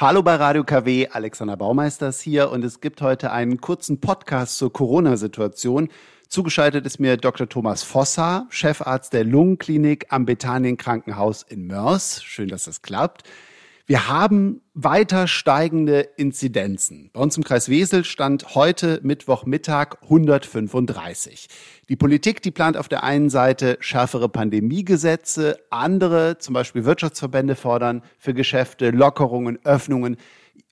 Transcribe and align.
Hallo 0.00 0.22
bei 0.22 0.36
Radio 0.36 0.64
KW, 0.64 1.08
Alexander 1.08 1.58
Baumeister 1.58 2.08
ist 2.08 2.22
hier 2.22 2.50
und 2.50 2.64
es 2.64 2.80
gibt 2.80 3.02
heute 3.02 3.32
einen 3.32 3.60
kurzen 3.60 4.00
Podcast 4.00 4.56
zur 4.56 4.72
Corona-Situation. 4.72 5.90
Zugeschaltet 6.26 6.86
ist 6.86 7.00
mir 7.00 7.18
Dr. 7.18 7.50
Thomas 7.50 7.82
Fossa, 7.82 8.46
Chefarzt 8.48 9.12
der 9.12 9.24
Lungenklinik 9.24 10.06
am 10.08 10.24
Bethanien 10.24 10.78
Krankenhaus 10.78 11.42
in 11.42 11.66
Mörs. 11.66 12.22
Schön, 12.22 12.48
dass 12.48 12.64
das 12.64 12.80
klappt. 12.80 13.24
Wir 13.90 14.06
haben 14.06 14.62
weiter 14.72 15.26
steigende 15.26 15.98
Inzidenzen. 16.16 17.10
Bei 17.12 17.20
uns 17.20 17.36
im 17.36 17.42
Kreis 17.42 17.68
Wesel 17.68 18.04
stand 18.04 18.54
heute 18.54 19.00
Mittwochmittag 19.02 19.96
135. 20.02 21.48
Die 21.88 21.96
Politik, 21.96 22.40
die 22.40 22.52
plant 22.52 22.76
auf 22.76 22.86
der 22.86 23.02
einen 23.02 23.30
Seite 23.30 23.78
schärfere 23.80 24.28
Pandemiegesetze, 24.28 25.58
andere, 25.70 26.38
zum 26.38 26.54
Beispiel 26.54 26.84
Wirtschaftsverbände, 26.84 27.56
fordern 27.56 28.04
für 28.16 28.32
Geschäfte 28.32 28.90
Lockerungen, 28.92 29.58
Öffnungen. 29.64 30.18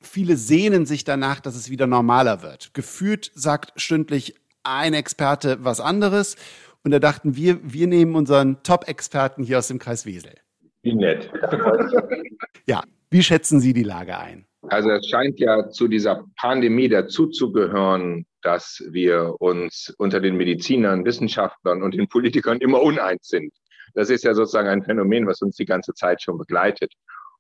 Viele 0.01 0.37
sehnen 0.37 0.87
sich 0.87 1.03
danach, 1.03 1.41
dass 1.41 1.57
es 1.57 1.71
wieder 1.71 1.89
normaler 1.89 2.43
wird. 2.43 2.73
Gefühlt 2.73 3.33
sagt 3.35 3.73
stündlich 3.81 4.37
ein 4.63 4.95
Experte 4.95 5.65
was 5.65 5.81
anderes. 5.81 6.37
Und 6.85 6.93
da 6.93 7.01
dachten 7.01 7.35
wir, 7.35 7.59
wir 7.65 7.89
nehmen 7.89 8.15
unseren 8.15 8.63
Top-Experten 8.63 9.43
hier 9.43 9.59
aus 9.59 9.67
dem 9.67 9.81
Kreis 9.81 10.07
Wesel. 10.07 10.35
Wie 10.83 10.95
nett. 10.95 11.29
ja, 12.69 12.81
wie 13.11 13.23
schätzen 13.23 13.61
Sie 13.61 13.73
die 13.73 13.83
Lage 13.83 14.19
ein? 14.19 14.47
Also 14.63 14.91
es 14.91 15.09
scheint 15.09 15.39
ja 15.39 15.71
zu 15.71 15.89
dieser 15.89 16.25
Pandemie 16.37 16.89
dazuzugehören, 16.89 18.27
dass 18.43 18.83
wir 18.91 19.35
uns 19.41 19.95
unter 19.99 20.21
den 20.21 20.37
Medizinern, 20.37 21.05
Wissenschaftlern 21.05 21.83
und 21.83 21.95
den 21.95 22.09
Politikern 22.09 22.59
immer 22.59 22.83
uneins 22.83 23.29
sind. 23.29 23.53
Das 23.95 24.11
ist 24.11 24.25
ja 24.25 24.35
sozusagen 24.35 24.69
ein 24.69 24.83
Phänomen, 24.83 25.27
was 25.27 25.41
uns 25.43 25.57
die 25.57 25.65
ganze 25.65 25.95
Zeit 25.95 26.23
schon 26.23 26.39
begleitet. 26.39 26.93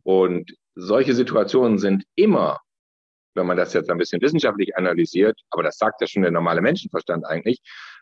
Und 0.02 0.54
solche 0.74 1.14
Situationen 1.14 1.78
sind 1.78 2.04
immer, 2.14 2.60
wenn 3.34 3.46
man 3.46 3.56
das 3.56 3.74
jetzt 3.74 3.90
ein 3.90 3.98
bisschen 3.98 4.22
wissenschaftlich 4.22 4.76
analysiert, 4.76 5.38
aber 5.50 5.62
das 5.62 5.76
sagt 5.76 6.00
ja 6.00 6.06
schon 6.06 6.22
der 6.22 6.30
normale 6.30 6.60
Menschenverstand 6.62 7.26
eigentlich, 7.26 7.60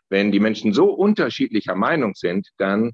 wenn 0.09 0.31
die 0.31 0.39
Menschen 0.39 0.73
so 0.73 0.85
unterschiedlicher 0.91 1.75
Meinung 1.75 2.15
sind, 2.15 2.47
dann 2.57 2.93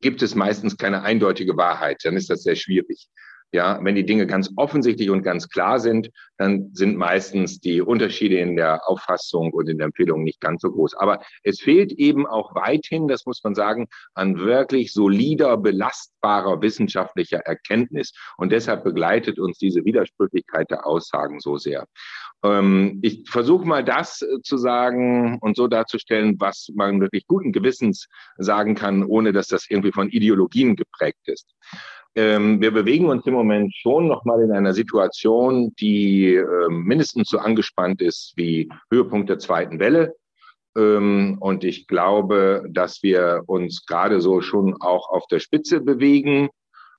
gibt 0.00 0.22
es 0.22 0.34
meistens 0.34 0.76
keine 0.76 1.02
eindeutige 1.02 1.56
Wahrheit. 1.56 1.98
Dann 2.04 2.16
ist 2.16 2.30
das 2.30 2.42
sehr 2.42 2.56
schwierig. 2.56 3.08
Ja, 3.52 3.78
wenn 3.82 3.94
die 3.94 4.04
Dinge 4.04 4.26
ganz 4.26 4.50
offensichtlich 4.56 5.08
und 5.08 5.22
ganz 5.22 5.48
klar 5.48 5.78
sind, 5.78 6.10
dann 6.36 6.70
sind 6.72 6.96
meistens 6.96 7.60
die 7.60 7.80
Unterschiede 7.80 8.38
in 8.38 8.56
der 8.56 8.88
Auffassung 8.88 9.52
und 9.52 9.68
in 9.68 9.78
der 9.78 9.86
Empfehlung 9.86 10.24
nicht 10.24 10.40
ganz 10.40 10.62
so 10.62 10.70
groß. 10.70 10.94
Aber 10.94 11.20
es 11.42 11.60
fehlt 11.60 11.92
eben 11.92 12.26
auch 12.26 12.54
weithin, 12.54 13.08
das 13.08 13.24
muss 13.24 13.42
man 13.44 13.54
sagen, 13.54 13.86
an 14.14 14.38
wirklich 14.38 14.92
solider, 14.92 15.56
belastbarer 15.56 16.60
wissenschaftlicher 16.60 17.38
Erkenntnis. 17.38 18.12
Und 18.36 18.50
deshalb 18.50 18.84
begleitet 18.84 19.38
uns 19.38 19.58
diese 19.58 19.84
Widersprüchlichkeit 19.84 20.70
der 20.70 20.86
Aussagen 20.86 21.40
so 21.40 21.56
sehr. 21.56 21.86
Ähm, 22.42 22.98
ich 23.02 23.28
versuche 23.28 23.66
mal 23.66 23.84
das 23.84 24.22
äh, 24.22 24.40
zu 24.42 24.56
sagen 24.56 25.38
und 25.40 25.56
so 25.56 25.68
darzustellen, 25.68 26.36
was 26.38 26.70
man 26.74 27.00
wirklich 27.00 27.26
guten 27.26 27.52
Gewissens 27.52 28.08
sagen 28.38 28.74
kann, 28.74 29.04
ohne 29.04 29.32
dass 29.32 29.48
das 29.48 29.66
irgendwie 29.68 29.92
von 29.92 30.08
Ideologien 30.08 30.76
geprägt 30.76 31.26
ist 31.26 31.54
ähm, 32.16 32.62
wir 32.62 32.70
bewegen 32.70 33.06
uns 33.10 33.26
im 33.26 33.34
Moment 33.34 33.74
schon 33.76 34.08
nochmal 34.08 34.40
in 34.40 34.50
einer 34.50 34.72
Situation, 34.72 35.74
die 35.78 36.34
äh, 36.34 36.68
mindestens 36.70 37.28
so 37.28 37.38
angespannt 37.38 38.00
ist 38.00 38.32
wie 38.36 38.70
Höhepunkt 38.90 39.28
der 39.28 39.38
zweiten 39.38 39.78
Welle. 39.78 40.16
Ähm, 40.76 41.36
und 41.40 41.62
ich 41.62 41.86
glaube, 41.86 42.64
dass 42.70 43.02
wir 43.02 43.42
uns 43.46 43.84
gerade 43.84 44.22
so 44.22 44.40
schon 44.40 44.74
auch 44.80 45.10
auf 45.10 45.26
der 45.26 45.40
Spitze 45.40 45.80
bewegen. 45.80 46.48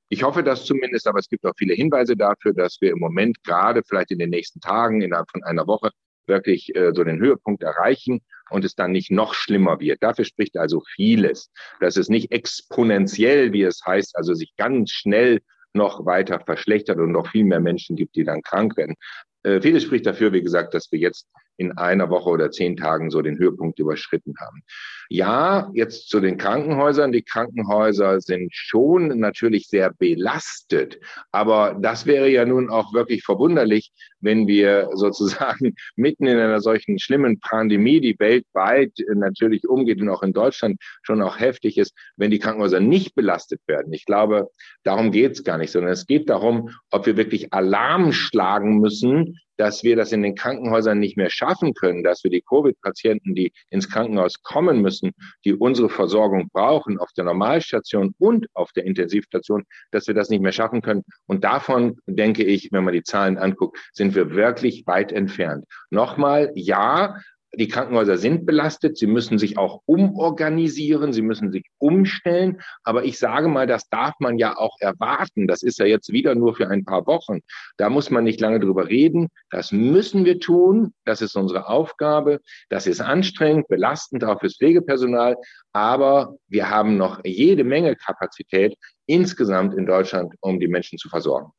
Ich 0.10 0.24
hoffe 0.24 0.44
das 0.44 0.66
zumindest, 0.66 1.08
aber 1.08 1.20
es 1.20 1.28
gibt 1.28 1.46
auch 1.46 1.54
viele 1.58 1.74
Hinweise 1.74 2.16
dafür, 2.16 2.54
dass 2.54 2.78
wir 2.80 2.92
im 2.92 3.00
Moment 3.00 3.44
gerade 3.44 3.84
vielleicht 3.86 4.12
in 4.12 4.20
den 4.20 4.30
nächsten 4.30 4.62
Tagen, 4.62 5.02
innerhalb 5.02 5.30
von 5.30 5.44
einer 5.44 5.68
Woche, 5.68 5.92
wirklich 6.28 6.76
äh, 6.76 6.92
so 6.94 7.04
den 7.04 7.20
Höhepunkt 7.20 7.64
erreichen 7.64 8.22
und 8.50 8.66
es 8.66 8.76
dann 8.76 8.92
nicht 8.92 9.12
noch 9.12 9.34
schlimmer 9.34 9.80
wird. 9.80 10.02
Dafür 10.02 10.26
spricht 10.26 10.58
also 10.58 10.82
vieles, 10.96 11.52
dass 11.80 11.98
es 11.98 12.10
nicht 12.10 12.32
exponentiell, 12.32 13.54
wie 13.54 13.64
es 13.64 13.82
heißt, 13.86 14.16
also 14.16 14.34
sich 14.34 14.54
ganz 14.58 14.92
schnell 14.92 15.40
noch 15.74 16.06
weiter 16.06 16.40
verschlechtert 16.40 16.98
und 16.98 17.12
noch 17.12 17.30
viel 17.30 17.44
mehr 17.44 17.60
Menschen 17.60 17.96
gibt, 17.96 18.16
die 18.16 18.24
dann 18.24 18.42
krank 18.42 18.78
werden. 18.78 18.96
Äh, 19.44 19.62
vieles 19.62 19.84
spricht 19.84 20.06
dafür, 20.06 20.34
wie 20.34 20.42
gesagt, 20.42 20.74
dass 20.74 20.92
wir 20.92 21.00
jetzt 21.00 21.28
in 21.58 21.78
einer 21.78 22.10
Woche 22.10 22.30
oder 22.30 22.52
zehn 22.52 22.78
Tagen 22.78 23.10
so 23.10 23.22
den 23.22 23.38
Höhepunkt 23.38 23.80
überschritten 23.80 24.34
haben. 24.40 24.64
Ja, 25.10 25.72
jetzt 25.74 26.10
zu 26.10 26.20
den 26.20 26.38
Krankenhäusern. 26.38 27.12
Die 27.12 27.24
Krankenhäuser 27.24 28.20
sind 28.20 28.54
schon 28.54 29.20
natürlich 29.20 29.68
sehr 29.68 29.94
belastet. 29.94 31.00
Aber 31.32 31.78
das 31.82 32.06
wäre 32.06 32.30
ja 32.30 32.46
nun 32.46 32.70
auch 32.70 32.94
wirklich 32.94 33.24
verwunderlich, 33.24 33.92
wenn 34.20 34.48
wir 34.48 34.90
sozusagen 34.96 35.76
mitten 35.96 36.28
in 36.28 36.38
einer 36.38 36.60
solchen 36.60 37.00
schlimmen 37.00 37.40
Pandemie, 37.40 38.02
die 38.02 38.16
weltweit 38.20 38.92
natürlich 39.16 39.68
umgeht 39.68 40.02
und 40.02 40.10
auch 40.10 40.24
in 40.24 40.34
Deutschland 40.34 40.78
schon 41.04 41.22
auch 41.22 41.40
heftig 41.40 41.78
ist, 41.78 41.94
wenn 42.18 42.32
die 42.32 42.40
Krankenhäuser 42.40 42.80
nicht 42.80 43.16
belastet 43.16 43.62
werden. 43.68 43.94
Ich 43.94 44.06
glaube, 44.06 44.50
darum 44.84 45.12
geht 45.12 45.34
es 45.34 45.44
gar 45.44 45.58
nicht, 45.58 45.72
sondern 45.72 45.92
es 45.92 46.06
geht 46.06 46.30
darum, 46.30 46.70
ob 46.92 47.06
wir 47.06 47.18
wirklich 47.18 47.54
Alarm 47.54 48.12
schlagen 48.12 48.80
müssen, 48.80 49.38
dass 49.58 49.84
wir 49.84 49.96
das 49.96 50.12
in 50.12 50.22
den 50.22 50.36
Krankenhäusern 50.36 51.00
nicht 51.00 51.18
mehr 51.18 51.30
schaffen 51.30 51.74
können, 51.74 52.04
dass 52.04 52.24
wir 52.24 52.32
die 52.32 52.42
Covid-Patienten, 52.42 53.36
die 53.36 53.52
ins 53.70 53.90
Krankenhaus 53.90 54.42
kommen 54.42 54.82
müssen, 54.82 55.12
die 55.44 55.54
unsere 55.54 55.90
Versorgung 55.90 56.50
brauchen 56.52 56.98
auf 57.00 57.12
der 57.14 57.26
Normalstation 57.26 58.14
und 58.20 58.48
auf 58.54 58.72
der 58.72 58.86
Intensivstation, 58.86 59.64
dass 59.92 60.08
wir 60.08 60.14
das 60.14 60.30
nicht 60.30 60.42
mehr 60.42 60.52
schaffen 60.52 60.82
können. 60.82 61.04
Und 61.26 61.44
davon 61.44 61.98
denke 62.06 62.44
ich, 62.44 62.72
wenn 62.72 62.84
man 62.84 62.94
die 62.94 63.04
Zahlen 63.04 63.38
anguckt, 63.38 63.78
sind 63.94 64.16
wir 64.16 64.32
wirklich 64.32 64.86
weit 64.88 65.12
entfernt. 65.12 65.66
Nochmal, 65.90 66.52
ja, 66.56 67.18
die 67.56 67.68
Krankenhäuser 67.68 68.18
sind 68.18 68.46
belastet, 68.46 68.98
sie 68.98 69.08
müssen 69.08 69.38
sich 69.38 69.58
auch 69.58 69.82
umorganisieren, 69.86 71.14
sie 71.14 71.22
müssen 71.22 71.52
sich 71.52 71.66
umstellen. 71.78 72.62
Aber 72.84 73.06
ich 73.06 73.18
sage 73.18 73.48
mal, 73.48 73.68
das 73.68 73.90
darf 73.90 74.14
man 74.20 74.38
ja 74.38 74.58
auch 74.58 74.76
erwarten. 74.80 75.48
Das 75.48 75.64
ist 75.64 75.80
ja 75.80 75.86
jetzt 75.86 76.12
wieder 76.12 76.36
nur 76.36 76.56
für 76.56 76.70
ein 76.70 76.84
paar 76.84 77.08
Wochen. 77.08 77.40
Da 77.78 77.90
muss 77.90 78.10
man 78.10 78.26
nicht 78.26 78.42
lange 78.42 78.60
drüber 78.60 78.90
reden. 78.90 79.30
Das 79.50 79.72
müssen 79.72 80.26
wir 80.26 80.40
tun. 80.40 80.94
Das 81.06 81.22
ist 81.22 81.36
unsere 81.36 81.68
Aufgabe. 81.68 82.42
Das 82.70 82.86
ist 82.86 83.02
anstrengend, 83.02 83.68
belastend 83.70 84.24
auch 84.26 84.40
fürs 84.40 84.58
Pflegepersonal. 84.58 85.38
Aber 85.72 86.36
wir 86.48 86.70
haben 86.70 86.98
noch 86.98 87.22
jede 87.24 87.64
Menge 87.64 87.96
Kapazität 87.96 88.76
insgesamt 89.06 89.74
in 89.74 89.86
Deutschland, 89.86 90.34
um 90.42 90.60
die 90.60 90.68
Menschen 90.68 90.98
zu 90.98 91.08
versorgen. 91.10 91.52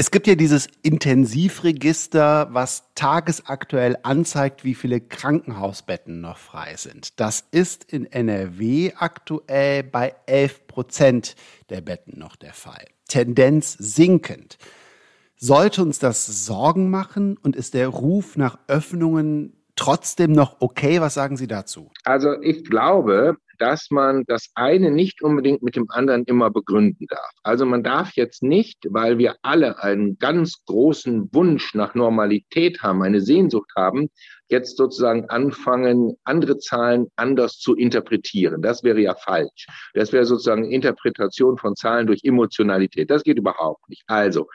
Es 0.00 0.10
gibt 0.10 0.26
ja 0.26 0.34
dieses 0.34 0.66
Intensivregister, 0.80 2.48
was 2.52 2.84
tagesaktuell 2.94 3.98
anzeigt, 4.02 4.64
wie 4.64 4.74
viele 4.74 4.98
Krankenhausbetten 4.98 6.22
noch 6.22 6.38
frei 6.38 6.74
sind. 6.76 7.20
Das 7.20 7.44
ist 7.50 7.84
in 7.92 8.06
NRW 8.06 8.94
aktuell 8.96 9.82
bei 9.82 10.14
11 10.24 10.66
Prozent 10.68 11.36
der 11.68 11.82
Betten 11.82 12.18
noch 12.18 12.36
der 12.36 12.54
Fall. 12.54 12.86
Tendenz 13.08 13.74
sinkend. 13.78 14.56
Sollte 15.36 15.82
uns 15.82 15.98
das 15.98 16.46
Sorgen 16.46 16.88
machen 16.88 17.36
und 17.36 17.54
ist 17.54 17.74
der 17.74 17.88
Ruf 17.88 18.38
nach 18.38 18.58
Öffnungen 18.68 19.52
trotzdem 19.76 20.32
noch 20.32 20.60
okay? 20.60 21.00
Was 21.00 21.14
sagen 21.14 21.36
Sie 21.36 21.46
dazu? 21.46 21.90
Also 22.04 22.40
ich 22.40 22.64
glaube, 22.64 23.36
dass 23.60 23.90
man 23.90 24.24
das 24.26 24.50
eine 24.54 24.90
nicht 24.90 25.22
unbedingt 25.22 25.62
mit 25.62 25.76
dem 25.76 25.90
anderen 25.90 26.24
immer 26.24 26.50
begründen 26.50 27.06
darf. 27.08 27.30
Also 27.42 27.66
man 27.66 27.82
darf 27.82 28.12
jetzt 28.14 28.42
nicht, 28.42 28.78
weil 28.88 29.18
wir 29.18 29.36
alle 29.42 29.82
einen 29.82 30.18
ganz 30.18 30.64
großen 30.64 31.28
Wunsch 31.32 31.74
nach 31.74 31.94
Normalität 31.94 32.82
haben, 32.82 33.02
eine 33.02 33.20
Sehnsucht 33.20 33.70
haben, 33.76 34.08
jetzt 34.48 34.78
sozusagen 34.78 35.28
anfangen, 35.28 36.16
andere 36.24 36.58
Zahlen 36.58 37.08
anders 37.16 37.58
zu 37.58 37.76
interpretieren. 37.76 38.62
Das 38.62 38.82
wäre 38.82 39.00
ja 39.00 39.14
falsch. 39.14 39.66
Das 39.92 40.12
wäre 40.12 40.24
sozusagen 40.24 40.70
Interpretation 40.70 41.58
von 41.58 41.76
Zahlen 41.76 42.06
durch 42.06 42.20
Emotionalität. 42.24 43.10
Das 43.10 43.22
geht 43.22 43.38
überhaupt 43.38 43.86
nicht. 43.90 44.02
Also, 44.06 44.48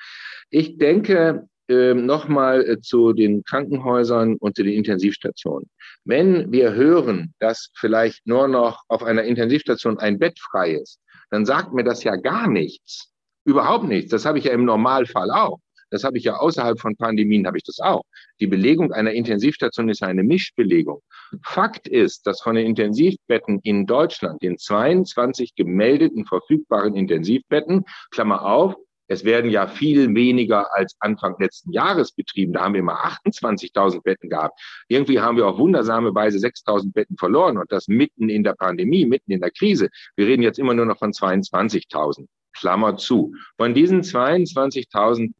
ich 0.50 0.78
denke, 0.78 1.48
ähm, 1.68 2.06
nochmal 2.06 2.64
äh, 2.68 2.80
zu 2.82 3.14
den 3.14 3.44
Krankenhäusern 3.44 4.36
und 4.36 4.56
zu 4.56 4.64
den 4.64 4.74
Intensivstationen. 4.74 5.70
Wenn 6.04 6.52
wir 6.52 6.74
hören, 6.74 7.34
dass 7.40 7.70
vielleicht 7.76 8.26
nur 8.28 8.48
noch 8.48 8.84
auf 8.88 9.04
einer 9.04 9.24
Intensivstation 9.24 9.98
ein 9.98 10.20
Bett 10.20 10.40
frei 10.40 10.74
ist, 10.74 11.00
dann 11.30 11.46
sagt 11.46 11.74
mir 11.74 11.84
das 11.84 12.04
ja 12.04 12.16
gar 12.16 12.48
nichts. 12.48 13.12
Überhaupt 13.46 13.86
nichts. 13.86 14.12
Das 14.12 14.26
habe 14.26 14.38
ich 14.38 14.46
ja 14.46 14.52
im 14.52 14.66
Normalfall 14.66 15.32
auch. 15.32 15.60
Das 15.92 16.04
habe 16.04 16.18
ich 16.18 16.24
ja 16.24 16.36
außerhalb 16.38 16.80
von 16.80 16.96
Pandemien, 16.96 17.46
habe 17.48 17.58
ich 17.58 17.64
das 17.64 17.80
auch. 17.80 18.04
Die 18.40 18.48
Belegung 18.48 18.92
einer 18.92 19.14
Intensivstation 19.14 19.90
ist 19.90 20.04
eine 20.04 20.24
Mischbelegung. 20.24 21.02
Fakt 21.44 21.88
ist, 21.88 22.26
dass 22.28 22.42
von 22.42 22.56
den 22.56 22.66
Intensivbetten 22.66 23.60
in 23.64 23.86
Deutschland, 23.86 24.42
den 24.42 24.58
22 24.58 25.56
gemeldeten 25.56 26.26
verfügbaren 26.26 26.96
Intensivbetten, 26.96 27.86
Klammer 28.12 28.44
auf, 28.44 28.76
es 29.08 29.24
werden 29.24 29.52
ja 29.52 29.68
viel 29.68 30.14
weniger 30.16 30.76
als 30.76 30.96
Anfang 31.00 31.36
letzten 31.40 31.72
Jahres 31.72 32.12
betrieben. 32.12 32.54
Da 32.54 32.64
haben 32.64 32.74
wir 32.74 32.84
mal 32.84 32.96
28.000 33.26 34.02
Betten 34.02 34.30
gehabt. 34.30 34.60
Irgendwie 34.88 35.20
haben 35.20 35.38
wir 35.38 35.48
auf 35.48 35.58
wundersame 35.58 36.14
Weise 36.14 36.38
6.000 36.38 36.94
Betten 36.94 37.18
verloren 37.18 37.58
und 37.58 37.72
das 37.72 37.88
mitten 37.88 38.30
in 38.30 38.44
der 38.44 38.54
Pandemie, 38.54 39.06
mitten 39.06 39.32
in 39.32 39.42
der 39.42 39.52
Krise. 39.52 39.90
Wir 40.16 40.28
reden 40.28 40.44
jetzt 40.44 40.60
immer 40.60 40.74
nur 40.74 40.86
noch 40.86 41.00
von 41.00 41.12
22.000. 41.12 42.28
Klammer 42.58 42.98
zu. 42.98 43.34
Von 43.58 43.74
diesen 43.74 44.02
22.000 44.02 45.34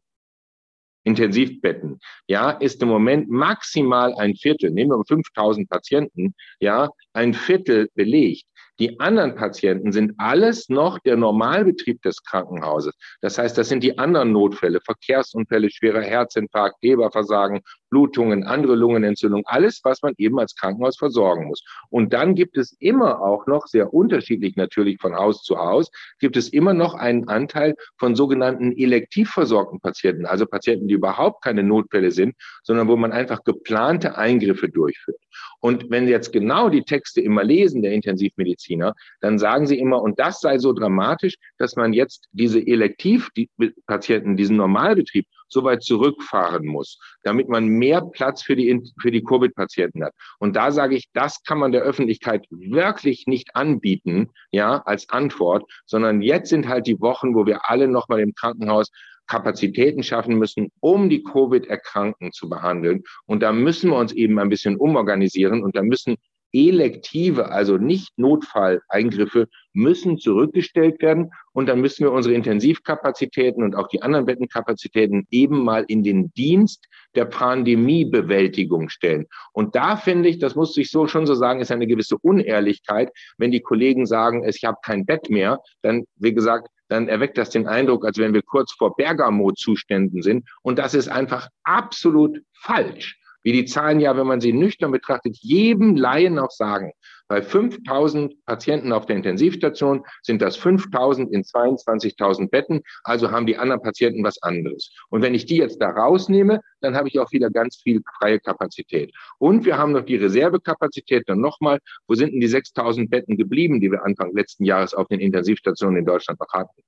Intensivbetten, 1.04 2.00
ja, 2.26 2.50
ist 2.50 2.82
im 2.82 2.88
Moment 2.88 3.30
maximal 3.30 4.12
ein 4.14 4.34
Viertel, 4.34 4.72
nehmen 4.72 4.90
wir 4.90 5.04
5000 5.06 5.68
Patienten, 5.68 6.34
ja, 6.58 6.90
ein 7.12 7.32
Viertel 7.32 7.88
belegt. 7.94 8.44
Die 8.78 9.00
anderen 9.00 9.34
Patienten 9.34 9.92
sind 9.92 10.12
alles 10.18 10.68
noch 10.68 10.98
der 10.98 11.16
Normalbetrieb 11.16 12.02
des 12.02 12.22
Krankenhauses. 12.22 12.94
Das 13.20 13.38
heißt, 13.38 13.56
das 13.56 13.68
sind 13.68 13.82
die 13.82 13.98
anderen 13.98 14.32
Notfälle, 14.32 14.80
Verkehrsunfälle, 14.80 15.70
schwerer 15.70 16.02
Herzinfarkt, 16.02 16.76
Leberversagen, 16.82 17.62
Blutungen, 17.90 18.44
andere 18.44 18.74
Lungenentzündungen, 18.74 19.44
alles, 19.46 19.80
was 19.84 20.02
man 20.02 20.14
eben 20.18 20.38
als 20.38 20.54
Krankenhaus 20.54 20.96
versorgen 20.96 21.46
muss. 21.46 21.62
Und 21.90 22.12
dann 22.12 22.34
gibt 22.34 22.56
es 22.56 22.76
immer 22.78 23.20
auch 23.20 23.46
noch, 23.46 23.66
sehr 23.66 23.92
unterschiedlich 23.94 24.56
natürlich 24.56 24.98
von 25.00 25.14
Haus 25.14 25.42
zu 25.42 25.58
Haus, 25.58 25.90
gibt 26.18 26.36
es 26.36 26.48
immer 26.48 26.74
noch 26.74 26.94
einen 26.94 27.28
Anteil 27.28 27.74
von 27.98 28.14
sogenannten 28.16 28.72
elektiv 28.76 29.30
versorgten 29.30 29.80
Patienten, 29.80 30.26
also 30.26 30.46
Patienten, 30.46 30.88
die 30.88 30.94
überhaupt 30.94 31.42
keine 31.42 31.62
Notfälle 31.62 32.10
sind, 32.10 32.34
sondern 32.62 32.88
wo 32.88 32.96
man 32.96 33.12
einfach 33.12 33.44
geplante 33.44 34.16
Eingriffe 34.16 34.68
durchführt. 34.68 35.20
Und 35.60 35.90
wenn 35.90 36.06
Sie 36.06 36.12
jetzt 36.12 36.32
genau 36.32 36.68
die 36.68 36.82
Texte 36.82 37.20
immer 37.20 37.44
lesen, 37.44 37.82
der 37.82 37.92
Intensivmediziner, 37.92 38.94
dann 39.20 39.38
sagen 39.38 39.66
sie 39.66 39.78
immer, 39.78 40.02
und 40.02 40.18
das 40.18 40.40
sei 40.40 40.58
so 40.58 40.72
dramatisch, 40.72 41.36
dass 41.58 41.76
man 41.76 41.92
jetzt 41.92 42.28
diese 42.32 42.60
Elektivpatienten, 42.60 44.36
diesen 44.36 44.56
Normalbetrieb 44.56 45.26
so 45.48 45.64
weit 45.64 45.82
zurückfahren 45.82 46.66
muss, 46.66 46.98
damit 47.22 47.48
man 47.48 47.66
mehr 47.66 48.00
Platz 48.00 48.42
für 48.42 48.56
die, 48.56 48.82
für 49.00 49.10
die 49.10 49.22
Covid-Patienten 49.22 50.04
hat. 50.04 50.14
Und 50.38 50.56
da 50.56 50.70
sage 50.70 50.96
ich, 50.96 51.08
das 51.12 51.42
kann 51.44 51.58
man 51.58 51.72
der 51.72 51.82
Öffentlichkeit 51.82 52.46
wirklich 52.50 53.26
nicht 53.26 53.54
anbieten, 53.54 54.30
ja, 54.50 54.82
als 54.84 55.08
Antwort, 55.08 55.64
sondern 55.84 56.22
jetzt 56.22 56.50
sind 56.50 56.68
halt 56.68 56.86
die 56.86 57.00
Wochen, 57.00 57.34
wo 57.34 57.46
wir 57.46 57.70
alle 57.70 57.88
nochmal 57.88 58.20
im 58.20 58.34
Krankenhaus 58.34 58.90
Kapazitäten 59.26 60.02
schaffen 60.02 60.36
müssen, 60.36 60.70
um 60.80 61.08
die 61.08 61.22
Covid-Erkrankten 61.22 62.32
zu 62.32 62.48
behandeln. 62.48 63.02
Und 63.26 63.42
da 63.42 63.52
müssen 63.52 63.90
wir 63.90 63.98
uns 63.98 64.12
eben 64.12 64.38
ein 64.38 64.48
bisschen 64.48 64.76
umorganisieren 64.76 65.62
und 65.62 65.76
da 65.76 65.82
müssen 65.82 66.16
elektive, 66.56 67.50
also 67.50 67.76
nicht 67.76 68.18
Notfalleingriffe, 68.18 69.48
müssen 69.74 70.18
zurückgestellt 70.18 71.02
werden. 71.02 71.30
Und 71.52 71.68
dann 71.68 71.80
müssen 71.80 72.04
wir 72.04 72.12
unsere 72.12 72.34
Intensivkapazitäten 72.34 73.62
und 73.62 73.76
auch 73.76 73.88
die 73.88 74.02
anderen 74.02 74.24
Bettenkapazitäten 74.24 75.26
eben 75.30 75.62
mal 75.62 75.84
in 75.86 76.02
den 76.02 76.32
Dienst 76.32 76.86
der 77.14 77.26
Pandemiebewältigung 77.26 78.88
stellen. 78.88 79.26
Und 79.52 79.74
da 79.74 79.96
finde 79.96 80.28
ich, 80.28 80.38
das 80.38 80.54
muss 80.54 80.76
ich 80.76 80.90
so 80.90 81.06
schon 81.06 81.26
so 81.26 81.34
sagen, 81.34 81.60
ist 81.60 81.70
eine 81.70 81.86
gewisse 81.86 82.16
Unehrlichkeit, 82.18 83.10
wenn 83.36 83.50
die 83.50 83.60
Kollegen 83.60 84.06
sagen, 84.06 84.46
ich 84.48 84.64
habe 84.64 84.78
kein 84.82 85.04
Bett 85.04 85.28
mehr, 85.28 85.60
dann, 85.82 86.04
wie 86.16 86.32
gesagt, 86.32 86.68
dann 86.88 87.08
erweckt 87.08 87.36
das 87.36 87.50
den 87.50 87.66
Eindruck, 87.66 88.06
als 88.06 88.18
wenn 88.18 88.32
wir 88.32 88.42
kurz 88.42 88.72
vor 88.72 88.94
Bergamo-Zuständen 88.96 90.22
sind. 90.22 90.48
Und 90.62 90.78
das 90.78 90.94
ist 90.94 91.08
einfach 91.08 91.48
absolut 91.64 92.38
falsch 92.54 93.18
wie 93.46 93.52
die 93.52 93.64
Zahlen 93.64 94.00
ja, 94.00 94.16
wenn 94.16 94.26
man 94.26 94.40
sie 94.40 94.52
nüchtern 94.52 94.90
betrachtet, 94.90 95.36
jedem 95.40 95.94
Laien 95.94 96.36
auch 96.40 96.50
sagen. 96.50 96.90
Bei 97.28 97.42
5000 97.42 98.44
Patienten 98.44 98.92
auf 98.92 99.06
der 99.06 99.14
Intensivstation 99.14 100.02
sind 100.22 100.42
das 100.42 100.56
5000 100.56 101.32
in 101.32 101.44
22.000 101.44 102.50
Betten, 102.50 102.82
also 103.04 103.30
haben 103.30 103.46
die 103.46 103.56
anderen 103.56 103.82
Patienten 103.82 104.24
was 104.24 104.42
anderes. 104.42 104.90
Und 105.10 105.22
wenn 105.22 105.32
ich 105.32 105.46
die 105.46 105.58
jetzt 105.58 105.80
da 105.80 105.90
rausnehme, 105.90 106.60
dann 106.80 106.96
habe 106.96 107.06
ich 107.06 107.20
auch 107.20 107.30
wieder 107.30 107.48
ganz 107.48 107.76
viel 107.76 108.00
freie 108.18 108.40
Kapazität. 108.40 109.14
Und 109.38 109.64
wir 109.64 109.78
haben 109.78 109.92
noch 109.92 110.04
die 110.04 110.16
Reservekapazität 110.16 111.22
dann 111.28 111.40
nochmal. 111.40 111.78
Wo 112.08 112.16
sind 112.16 112.32
denn 112.32 112.40
die 112.40 112.48
6000 112.48 113.08
Betten 113.08 113.36
geblieben, 113.36 113.80
die 113.80 113.92
wir 113.92 114.04
Anfang 114.04 114.34
letzten 114.34 114.64
Jahres 114.64 114.92
auf 114.92 115.06
den 115.06 115.20
Intensivstationen 115.20 115.98
in 115.98 116.04
Deutschland 116.04 116.40
noch 116.40 116.52
hatten? 116.52 116.82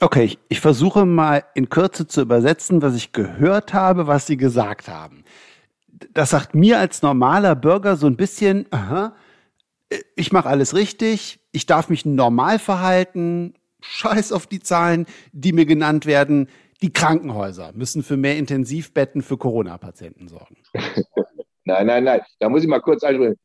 Okay, 0.00 0.24
ich, 0.24 0.38
ich 0.48 0.60
versuche 0.60 1.04
mal 1.06 1.44
in 1.56 1.68
Kürze 1.70 2.06
zu 2.06 2.22
übersetzen, 2.22 2.82
was 2.82 2.94
ich 2.94 3.10
gehört 3.10 3.74
habe, 3.74 4.06
was 4.06 4.28
Sie 4.28 4.36
gesagt 4.36 4.86
haben 4.86 5.24
das 6.12 6.30
sagt 6.30 6.54
mir 6.54 6.78
als 6.78 7.02
normaler 7.02 7.54
Bürger 7.54 7.96
so 7.96 8.06
ein 8.06 8.16
bisschen, 8.16 8.66
aha, 8.70 9.14
ich 10.16 10.32
mache 10.32 10.48
alles 10.48 10.74
richtig, 10.74 11.40
ich 11.52 11.66
darf 11.66 11.88
mich 11.88 12.06
normal 12.06 12.58
verhalten, 12.58 13.54
scheiß 13.80 14.32
auf 14.32 14.46
die 14.46 14.60
Zahlen, 14.60 15.06
die 15.32 15.52
mir 15.52 15.66
genannt 15.66 16.06
werden. 16.06 16.48
Die 16.80 16.92
Krankenhäuser 16.92 17.72
müssen 17.74 18.02
für 18.02 18.16
mehr 18.16 18.36
Intensivbetten 18.36 19.22
für 19.22 19.36
Corona-Patienten 19.36 20.28
sorgen. 20.28 20.56
nein, 21.64 21.86
nein, 21.86 22.04
nein. 22.04 22.20
Da 22.40 22.48
muss 22.48 22.62
ich 22.62 22.68
mal 22.68 22.80
kurz 22.80 23.04
ansprechen 23.04 23.36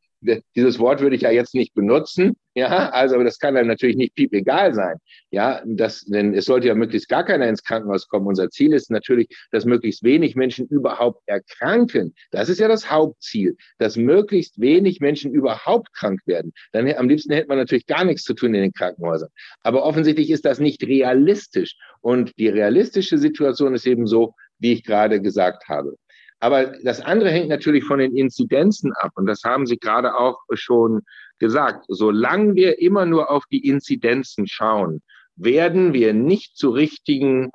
dieses 0.55 0.79
Wort 0.79 1.01
würde 1.01 1.15
ich 1.15 1.21
ja 1.21 1.31
jetzt 1.31 1.53
nicht 1.53 1.73
benutzen, 1.73 2.35
ja, 2.55 2.89
also 2.89 3.15
aber 3.15 3.23
das 3.23 3.37
kann 3.37 3.53
dann 3.53 3.67
natürlich 3.67 3.97
nicht 3.97 4.15
piep 4.15 4.33
egal 4.33 4.73
sein, 4.73 4.97
ja, 5.29 5.61
das, 5.65 6.05
denn 6.05 6.33
es 6.33 6.45
sollte 6.45 6.67
ja 6.67 6.75
möglichst 6.75 7.07
gar 7.07 7.23
keiner 7.23 7.47
ins 7.47 7.63
Krankenhaus 7.63 8.07
kommen. 8.07 8.25
Unser 8.25 8.49
Ziel 8.49 8.73
ist 8.73 8.89
natürlich, 8.89 9.27
dass 9.51 9.65
möglichst 9.65 10.03
wenig 10.03 10.35
Menschen 10.35 10.67
überhaupt 10.67 11.21
erkranken. 11.27 12.15
Das 12.31 12.49
ist 12.49 12.59
ja 12.59 12.67
das 12.67 12.89
Hauptziel, 12.89 13.57
dass 13.77 13.95
möglichst 13.95 14.59
wenig 14.59 15.01
Menschen 15.01 15.31
überhaupt 15.31 15.93
krank 15.93 16.21
werden. 16.25 16.53
Dann 16.71 16.91
am 16.93 17.09
liebsten 17.09 17.33
hätte 17.33 17.47
man 17.47 17.57
natürlich 17.57 17.85
gar 17.85 18.05
nichts 18.05 18.23
zu 18.23 18.33
tun 18.33 18.55
in 18.55 18.61
den 18.61 18.73
Krankenhäusern. 18.73 19.29
Aber 19.61 19.83
offensichtlich 19.83 20.31
ist 20.31 20.45
das 20.45 20.59
nicht 20.59 20.83
realistisch. 20.83 21.75
Und 22.01 22.31
die 22.39 22.47
realistische 22.47 23.17
Situation 23.17 23.75
ist 23.75 23.85
eben 23.85 24.07
so, 24.07 24.33
wie 24.59 24.73
ich 24.73 24.83
gerade 24.83 25.21
gesagt 25.21 25.67
habe. 25.67 25.95
Aber 26.39 26.67
das 26.83 27.01
andere 27.01 27.31
hängt 27.31 27.49
natürlich 27.49 27.83
von 27.83 27.99
den 27.99 28.15
Inzidenzen 28.15 28.93
ab. 28.93 29.11
Und 29.15 29.25
das 29.25 29.43
haben 29.43 29.65
Sie 29.65 29.77
gerade 29.77 30.15
auch 30.15 30.39
schon 30.53 31.01
gesagt. 31.39 31.85
Solange 31.87 32.55
wir 32.55 32.79
immer 32.79 33.05
nur 33.05 33.31
auf 33.31 33.45
die 33.51 33.67
Inzidenzen 33.67 34.47
schauen, 34.47 35.01
werden 35.35 35.93
wir 35.93 36.13
nicht 36.13 36.55
zu 36.55 36.69
richtigen 36.69 37.51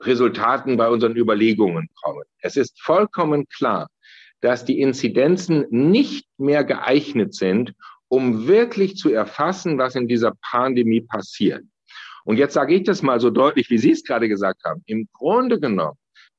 Resultaten 0.00 0.76
bei 0.76 0.90
unseren 0.90 1.16
Überlegungen 1.16 1.88
kommen. 2.02 2.24
Es 2.40 2.56
ist 2.56 2.80
vollkommen 2.82 3.46
klar, 3.48 3.88
dass 4.40 4.64
die 4.64 4.80
Inzidenzen 4.80 5.64
nicht 5.70 6.26
mehr 6.36 6.64
geeignet 6.64 7.34
sind, 7.34 7.72
um 8.08 8.46
wirklich 8.46 8.96
zu 8.96 9.10
erfassen, 9.10 9.78
was 9.78 9.94
in 9.94 10.06
dieser 10.06 10.32
Pandemie 10.42 11.00
passiert. 11.00 11.64
Und 12.24 12.36
jetzt 12.36 12.54
sage 12.54 12.74
ich 12.74 12.84
das 12.84 13.02
mal 13.02 13.20
so 13.20 13.30
deutlich, 13.30 13.70
wie 13.70 13.78
Sie 13.78 13.92
es 13.92 14.04
gerade 14.04 14.28
gesagt 14.28 14.64
haben. 14.64 14.82
Im 14.86 15.08
Grunde 15.12 15.58
genommen 15.58 15.96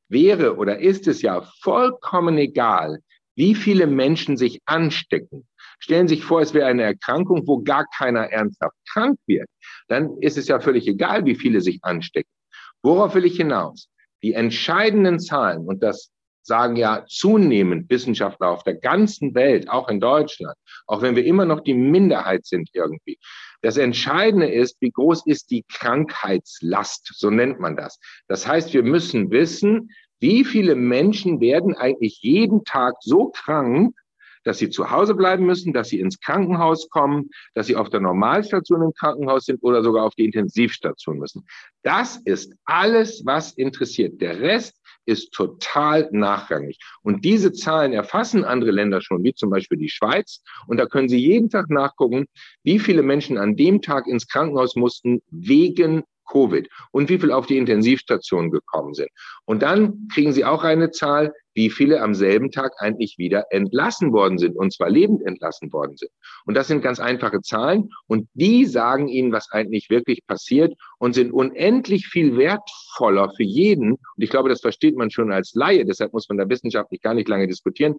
wäre 0.09 0.57
oder 0.57 0.79
ist 0.79 1.07
es 1.07 1.21
ja 1.21 1.41
vollkommen 1.61 2.37
egal, 2.37 2.99
wie 3.35 3.55
viele 3.55 3.87
Menschen 3.87 4.35
sich 4.37 4.61
anstecken. 4.65 5.47
Stellen 5.79 6.07
Sie 6.07 6.15
sich 6.15 6.23
vor, 6.23 6.41
es 6.41 6.53
wäre 6.53 6.67
eine 6.67 6.83
Erkrankung, 6.83 7.43
wo 7.45 7.61
gar 7.61 7.85
keiner 7.95 8.31
ernsthaft 8.31 8.75
krank 8.91 9.19
wird. 9.27 9.47
Dann 9.87 10.17
ist 10.21 10.37
es 10.37 10.47
ja 10.47 10.59
völlig 10.59 10.87
egal, 10.87 11.25
wie 11.25 11.35
viele 11.35 11.61
sich 11.61 11.79
anstecken. 11.83 12.31
Worauf 12.81 13.13
will 13.13 13.25
ich 13.25 13.37
hinaus? 13.37 13.89
Die 14.23 14.33
entscheidenden 14.33 15.19
Zahlen, 15.19 15.67
und 15.67 15.83
das 15.83 16.09
sagen 16.41 16.77
ja 16.77 17.05
zunehmend 17.07 17.89
Wissenschaftler 17.89 18.49
auf 18.49 18.63
der 18.63 18.75
ganzen 18.75 19.35
Welt, 19.35 19.69
auch 19.69 19.89
in 19.89 19.99
Deutschland, 19.99 20.55
auch 20.87 21.01
wenn 21.01 21.15
wir 21.15 21.25
immer 21.25 21.45
noch 21.45 21.59
die 21.59 21.73
Minderheit 21.73 22.45
sind 22.45 22.69
irgendwie. 22.73 23.19
Das 23.61 23.77
Entscheidende 23.77 24.51
ist, 24.51 24.77
wie 24.81 24.91
groß 24.91 25.25
ist 25.25 25.49
die 25.51 25.63
Krankheitslast, 25.63 27.11
so 27.15 27.29
nennt 27.29 27.59
man 27.59 27.75
das. 27.75 27.99
Das 28.27 28.47
heißt, 28.47 28.73
wir 28.73 28.83
müssen 28.83 29.31
wissen, 29.31 29.89
wie 30.19 30.43
viele 30.43 30.75
Menschen 30.75 31.39
werden 31.39 31.75
eigentlich 31.75 32.19
jeden 32.21 32.63
Tag 32.63 32.95
so 33.01 33.29
krank, 33.29 33.95
dass 34.43 34.59
sie 34.59 34.69
zu 34.69 34.89
Hause 34.89 35.13
bleiben 35.13 35.45
müssen, 35.45 35.73
dass 35.73 35.89
sie 35.89 35.99
ins 35.99 36.19
Krankenhaus 36.19 36.89
kommen, 36.89 37.29
dass 37.53 37.67
sie 37.67 37.75
auf 37.75 37.89
der 37.89 37.99
Normalstation 37.99 38.81
im 38.81 38.93
Krankenhaus 38.93 39.45
sind 39.45 39.61
oder 39.61 39.83
sogar 39.83 40.05
auf 40.05 40.15
die 40.15 40.25
Intensivstation 40.25 41.19
müssen. 41.19 41.45
Das 41.83 42.17
ist 42.23 42.53
alles, 42.63 43.23
was 43.25 43.51
interessiert. 43.53 44.21
Der 44.21 44.39
Rest 44.39 44.79
ist 45.07 45.31
total 45.31 46.09
nachrangig. 46.11 46.77
Und 47.01 47.25
diese 47.25 47.53
Zahlen 47.53 47.93
erfassen 47.93 48.43
andere 48.43 48.71
Länder 48.71 49.01
schon, 49.01 49.23
wie 49.23 49.33
zum 49.33 49.49
Beispiel 49.49 49.77
die 49.77 49.89
Schweiz. 49.89 50.43
Und 50.67 50.77
da 50.77 50.85
können 50.85 51.09
Sie 51.09 51.17
jeden 51.17 51.49
Tag 51.49 51.69
nachgucken, 51.69 52.27
wie 52.63 52.77
viele 52.77 53.01
Menschen 53.01 53.37
an 53.37 53.55
dem 53.55 53.81
Tag 53.81 54.05
ins 54.07 54.27
Krankenhaus 54.27 54.75
mussten 54.75 55.21
wegen 55.31 56.03
Covid 56.27 56.67
und 56.91 57.09
wie 57.09 57.17
viel 57.17 57.31
auf 57.31 57.47
die 57.47 57.57
Intensivstation 57.57 58.51
gekommen 58.51 58.93
sind. 58.93 59.09
Und 59.45 59.61
dann 59.63 60.07
kriegen 60.13 60.33
Sie 60.33 60.45
auch 60.45 60.63
eine 60.63 60.91
Zahl, 60.91 61.33
wie 61.57 61.71
viele 61.71 62.01
am 62.01 62.13
selben 62.13 62.51
Tag 62.51 62.73
eigentlich 62.77 63.17
wieder 63.17 63.45
entlassen 63.49 64.13
worden 64.13 64.37
sind, 64.37 64.55
und 64.55 64.71
zwar 64.71 64.91
lebend 64.91 65.25
entlassen 65.25 65.73
worden 65.73 65.97
sind. 65.97 66.11
Und 66.45 66.55
das 66.55 66.67
sind 66.67 66.83
ganz 66.83 66.99
einfache 66.99 67.41
Zahlen 67.41 67.89
und 68.05 68.27
die 68.35 68.65
sagen 68.65 69.07
Ihnen, 69.07 69.31
was 69.31 69.49
eigentlich 69.51 69.89
wirklich 69.89 70.25
passiert 70.27 70.75
und 70.99 71.15
sind 71.15 71.31
unendlich 71.31 72.07
viel 72.07 72.37
wertvoller 72.37 73.31
für 73.35 73.43
jeden. 73.43 73.93
Und 73.93 73.99
ich 74.17 74.29
glaube, 74.29 74.49
das 74.49 74.61
versteht 74.61 74.95
man 74.95 75.09
schon 75.09 75.31
als 75.31 75.53
Laie, 75.55 75.83
deshalb 75.83 76.13
muss 76.13 76.29
man 76.29 76.37
da 76.37 76.47
wissenschaftlich 76.47 77.01
gar 77.01 77.15
nicht 77.15 77.27
lange 77.27 77.47
diskutieren, 77.47 77.95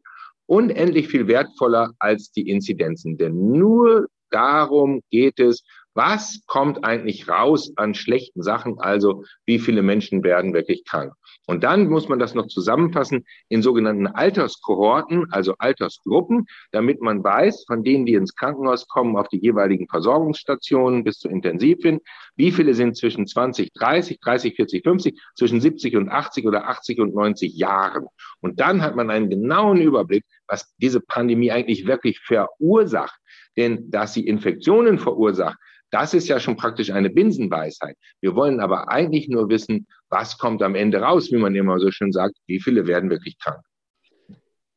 unendlich 0.47 1.08
viel 1.08 1.26
wertvoller 1.26 1.92
als 1.99 2.30
die 2.30 2.49
Inzidenzen. 2.49 3.18
Denn 3.18 3.50
nur 3.52 4.06
darum 4.30 5.00
geht 5.11 5.40
es, 5.40 5.64
Was 5.98 6.42
kommt 6.46 6.84
eigentlich 6.84 7.28
raus 7.28 7.72
an 7.74 7.92
schlechten 7.92 8.40
Sachen? 8.40 8.78
Also 8.78 9.24
wie 9.46 9.58
viele 9.58 9.82
Menschen 9.82 10.22
werden 10.22 10.54
wirklich 10.54 10.84
krank? 10.84 11.12
Und 11.48 11.64
dann 11.64 11.88
muss 11.88 12.08
man 12.08 12.20
das 12.20 12.34
noch 12.34 12.46
zusammenfassen 12.46 13.26
in 13.48 13.62
sogenannten 13.62 14.06
Alterskohorten, 14.06 15.26
also 15.32 15.54
Altersgruppen, 15.58 16.46
damit 16.70 17.00
man 17.00 17.24
weiß, 17.24 17.64
von 17.66 17.82
denen, 17.82 18.06
die 18.06 18.14
ins 18.14 18.36
Krankenhaus 18.36 18.86
kommen, 18.86 19.16
auf 19.16 19.26
die 19.26 19.40
jeweiligen 19.40 19.88
Versorgungsstationen 19.88 21.02
bis 21.02 21.18
zur 21.18 21.32
Intensivin, 21.32 21.98
wie 22.36 22.52
viele 22.52 22.74
sind 22.74 22.96
zwischen 22.96 23.26
20, 23.26 23.72
30, 23.72 24.20
30, 24.20 24.54
40, 24.54 24.84
50, 24.84 25.20
zwischen 25.34 25.60
70 25.60 25.96
und 25.96 26.10
80 26.10 26.46
oder 26.46 26.68
80 26.68 27.00
und 27.00 27.12
90 27.12 27.56
Jahren. 27.56 28.06
Und 28.40 28.60
dann 28.60 28.82
hat 28.82 28.94
man 28.94 29.10
einen 29.10 29.30
genauen 29.30 29.80
Überblick, 29.80 30.24
was 30.46 30.72
diese 30.76 31.00
Pandemie 31.00 31.50
eigentlich 31.50 31.88
wirklich 31.88 32.20
verursacht. 32.20 33.18
Denn 33.56 33.90
dass 33.90 34.14
sie 34.14 34.24
Infektionen 34.24 35.00
verursacht, 35.00 35.58
das 35.90 36.14
ist 36.14 36.28
ja 36.28 36.38
schon 36.40 36.57
praktisch 36.57 36.90
eine 36.90 37.11
Binsenweisheit. 37.11 37.97
Wir 38.21 38.35
wollen 38.35 38.61
aber 38.61 38.90
eigentlich 38.90 39.28
nur 39.28 39.49
wissen, 39.49 39.87
was 40.09 40.38
kommt 40.38 40.62
am 40.62 40.75
Ende 40.75 41.00
raus, 41.00 41.30
wie 41.30 41.37
man 41.37 41.54
immer 41.54 41.78
so 41.78 41.90
schön 41.90 42.12
sagt, 42.12 42.37
wie 42.47 42.61
viele 42.61 42.87
werden 42.87 43.11
wirklich 43.11 43.38
krank. 43.38 43.61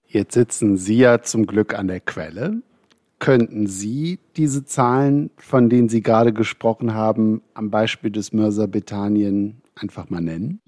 Jetzt 0.06 0.34
sitzen 0.34 0.77
Sie 0.77 0.98
ja 0.98 1.22
zum 1.22 1.46
Glück 1.46 1.74
an 1.74 1.88
der 1.88 2.01
Quelle. 2.01 2.62
Könnten 3.20 3.68
Sie 3.68 4.20
diese 4.36 4.65
Zahlen, 4.65 5.30
von 5.38 5.70
denen 5.70 5.89
Sie 5.89 6.01
gerade 6.01 6.34
gesprochen 6.34 6.94
haben, 6.94 7.41
am 7.53 7.70
Beispiel 7.70 8.12
des 8.12 8.34
Mörser 8.34 8.68
Bethanien 8.68 9.62
einfach 9.75 10.10
mal 10.10 10.22
nennen? 10.22 10.60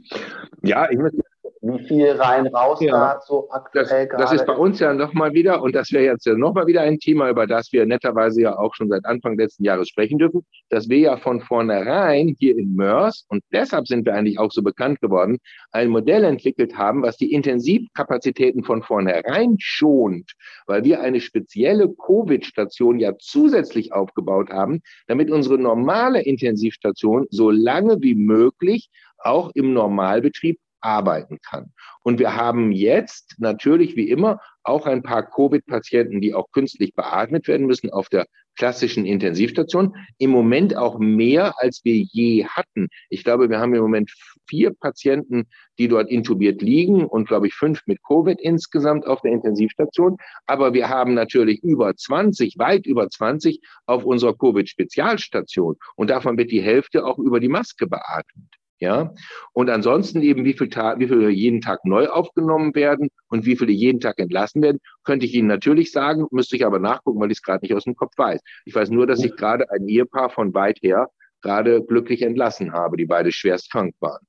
Ja, 0.62 0.90
ich 0.90 0.98
möchte 0.98 1.22
wie 1.64 1.82
viel 1.88 2.12
rein 2.12 2.48
raus 2.48 2.82
ja, 2.82 2.92
da 2.92 3.22
so 3.26 3.50
aktuell 3.50 4.08
das, 4.10 4.20
das 4.20 4.34
ist 4.34 4.46
bei 4.46 4.56
uns 4.56 4.80
ja 4.80 4.94
nochmal 4.94 5.34
wieder, 5.34 5.62
und 5.62 5.74
das 5.74 5.94
wäre 5.94 6.04
jetzt 6.04 6.26
ja 6.26 6.36
nochmal 6.36 6.68
wieder 6.68 6.82
ein 6.82 7.00
Thema, 7.00 7.30
über 7.30 7.48
das 7.48 7.72
wir 7.72 7.86
netterweise 7.86 8.42
ja 8.42 8.58
auch 8.58 8.76
schon 8.76 8.90
seit 8.90 9.06
Anfang 9.06 9.38
letzten 9.38 9.64
Jahres 9.64 9.88
sprechen 9.88 10.18
dürfen, 10.18 10.46
dass 10.70 10.90
wir 10.90 10.98
ja 10.98 11.18
von 11.18 11.40
vornherein 11.40 12.36
hier 12.38 12.58
in 12.58 12.76
Mörs, 12.76 13.26
und 13.30 13.44
deshalb 13.54 13.88
sind 13.88 14.06
wir 14.06 14.14
eigentlich 14.14 14.40
auch 14.40 14.52
so 14.52 14.62
bekannt 14.62 15.00
geworden, 15.00 15.40
ein 15.72 15.90
Modell 15.90 16.26
entwickelt 16.26 16.78
haben, 16.78 17.02
was 17.02 17.16
die 17.16 17.32
Intensivkapazitäten 17.32 18.66
von 18.66 18.84
vornherein 18.84 19.56
schont, 19.60 20.34
weil 20.68 20.84
wir 20.84 21.00
eine 21.00 21.22
spezielle 21.22 21.88
Covid-Station 21.88 23.00
ja 23.00 23.14
zusätzlich 23.20 23.94
aufgebaut 23.94 24.50
haben, 24.50 24.82
damit 25.08 25.32
unsere 25.32 25.58
normale 25.58 26.22
Intensivstation 26.24 27.26
so 27.30 27.52
lange 27.52 28.02
wie 28.02 28.16
möglich 28.16 28.90
auch 29.18 29.52
im 29.54 29.72
Normalbetrieb 29.72 30.60
arbeiten 30.84 31.40
kann. 31.42 31.72
Und 32.04 32.20
wir 32.20 32.36
haben 32.36 32.72
jetzt 32.72 33.36
natürlich 33.40 33.96
wie 33.96 34.10
immer 34.10 34.40
auch 34.64 34.86
ein 34.86 35.04
paar 35.04 35.30
Covid-Patienten, 35.30 36.22
die 36.22 36.34
auch 36.34 36.52
künstlich 36.52 36.94
beatmet 36.94 37.48
werden 37.48 37.68
müssen 37.68 37.90
auf 37.90 38.10
der 38.10 38.26
klassischen 38.56 39.06
Intensivstation. 39.06 39.96
Im 40.18 40.30
Moment 40.30 40.76
auch 40.76 41.00
mehr, 41.00 41.56
als 41.58 41.82
wir 41.84 41.96
je 41.96 42.46
hatten. 42.46 42.88
Ich 43.10 43.24
glaube, 43.24 43.50
wir 43.50 43.60
haben 43.60 43.74
im 43.74 43.82
Moment 43.82 44.12
vier 44.48 44.72
Patienten, 44.74 45.46
die 45.80 45.88
dort 45.88 46.10
intubiert 46.10 46.62
liegen 46.62 47.06
und, 47.06 47.28
glaube 47.28 47.48
ich, 47.48 47.56
fünf 47.56 47.82
mit 47.88 48.04
Covid 48.04 48.40
insgesamt 48.40 49.08
auf 49.08 49.22
der 49.22 49.32
Intensivstation. 49.32 50.18
Aber 50.46 50.74
wir 50.74 50.90
haben 50.90 51.14
natürlich 51.14 51.64
über 51.64 51.96
20, 51.96 52.58
weit 52.58 52.86
über 52.86 53.10
20 53.10 53.60
auf 53.86 54.06
unserer 54.06 54.38
Covid-Spezialstation. 54.38 55.76
Und 55.96 56.10
davon 56.10 56.38
wird 56.38 56.52
die 56.52 56.62
Hälfte 56.62 57.06
auch 57.06 57.18
über 57.18 57.40
die 57.40 57.50
Maske 57.50 57.88
beatmet. 57.88 58.63
Ja, 58.84 59.14
und 59.54 59.70
ansonsten 59.70 60.22
eben, 60.22 60.44
wie 60.44 60.56
viel, 60.56 60.68
Tag, 60.68 61.00
wie 61.00 61.08
viele 61.08 61.30
jeden 61.30 61.62
Tag 61.62 61.86
neu 61.86 62.08
aufgenommen 62.08 62.76
werden 62.76 63.08
und 63.30 63.46
wie 63.46 63.56
viele 63.56 63.72
jeden 63.72 64.02
Tag 64.02 64.20
entlassen 64.20 64.62
werden, 64.62 64.80
könnte 65.06 65.26
ich 65.26 65.34
Ihnen 65.34 65.48
natürlich 65.48 65.94
sagen, 65.94 66.28
müsste 66.32 66.58
ich 66.58 66.66
aber 66.66 66.80
nachgucken, 66.80 67.22
weil 67.22 67.32
ich 67.32 67.38
es 67.38 67.42
gerade 67.42 67.64
nicht 67.64 67.74
aus 67.74 67.86
dem 67.86 67.96
Kopf 67.96 68.12
weiß. 68.18 68.42
Ich 68.66 68.76
weiß 68.76 68.90
nur, 68.90 69.08
dass 69.08 69.24
ich 69.24 69.38
gerade 69.38 69.72
ein 69.72 69.88
Ehepaar 69.88 70.30
von 70.30 70.54
weit 70.54 70.80
her 70.82 71.08
gerade 71.42 71.82
glücklich 71.82 72.24
entlassen 72.24 72.74
habe, 72.74 72.98
die 72.98 73.06
beide 73.06 73.32
schwerst 73.32 73.72
krank 73.72 73.96
waren. 74.02 74.28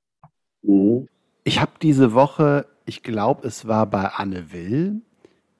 Mhm. 0.61 1.09
Ich 1.43 1.59
habe 1.59 1.73
diese 1.81 2.13
Woche, 2.13 2.65
ich 2.85 3.03
glaube, 3.03 3.45
es 3.45 3.67
war 3.67 3.85
bei 3.87 4.05
Anne 4.05 4.53
Will, 4.53 5.01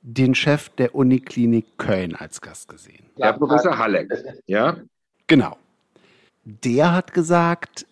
den 0.04 0.36
Chef 0.36 0.70
der 0.70 0.96
Uniklinik 0.96 1.78
Köln 1.78 2.16
als 2.16 2.40
Gast 2.40 2.70
gesehen. 2.70 3.08
Herr 3.20 3.34
Professor 3.34 3.78
Halleck, 3.78 4.10
ja? 4.46 4.78
Genau. 5.28 5.58
Der 6.46 6.94
hat 6.94 7.14
gesagt, 7.14 7.86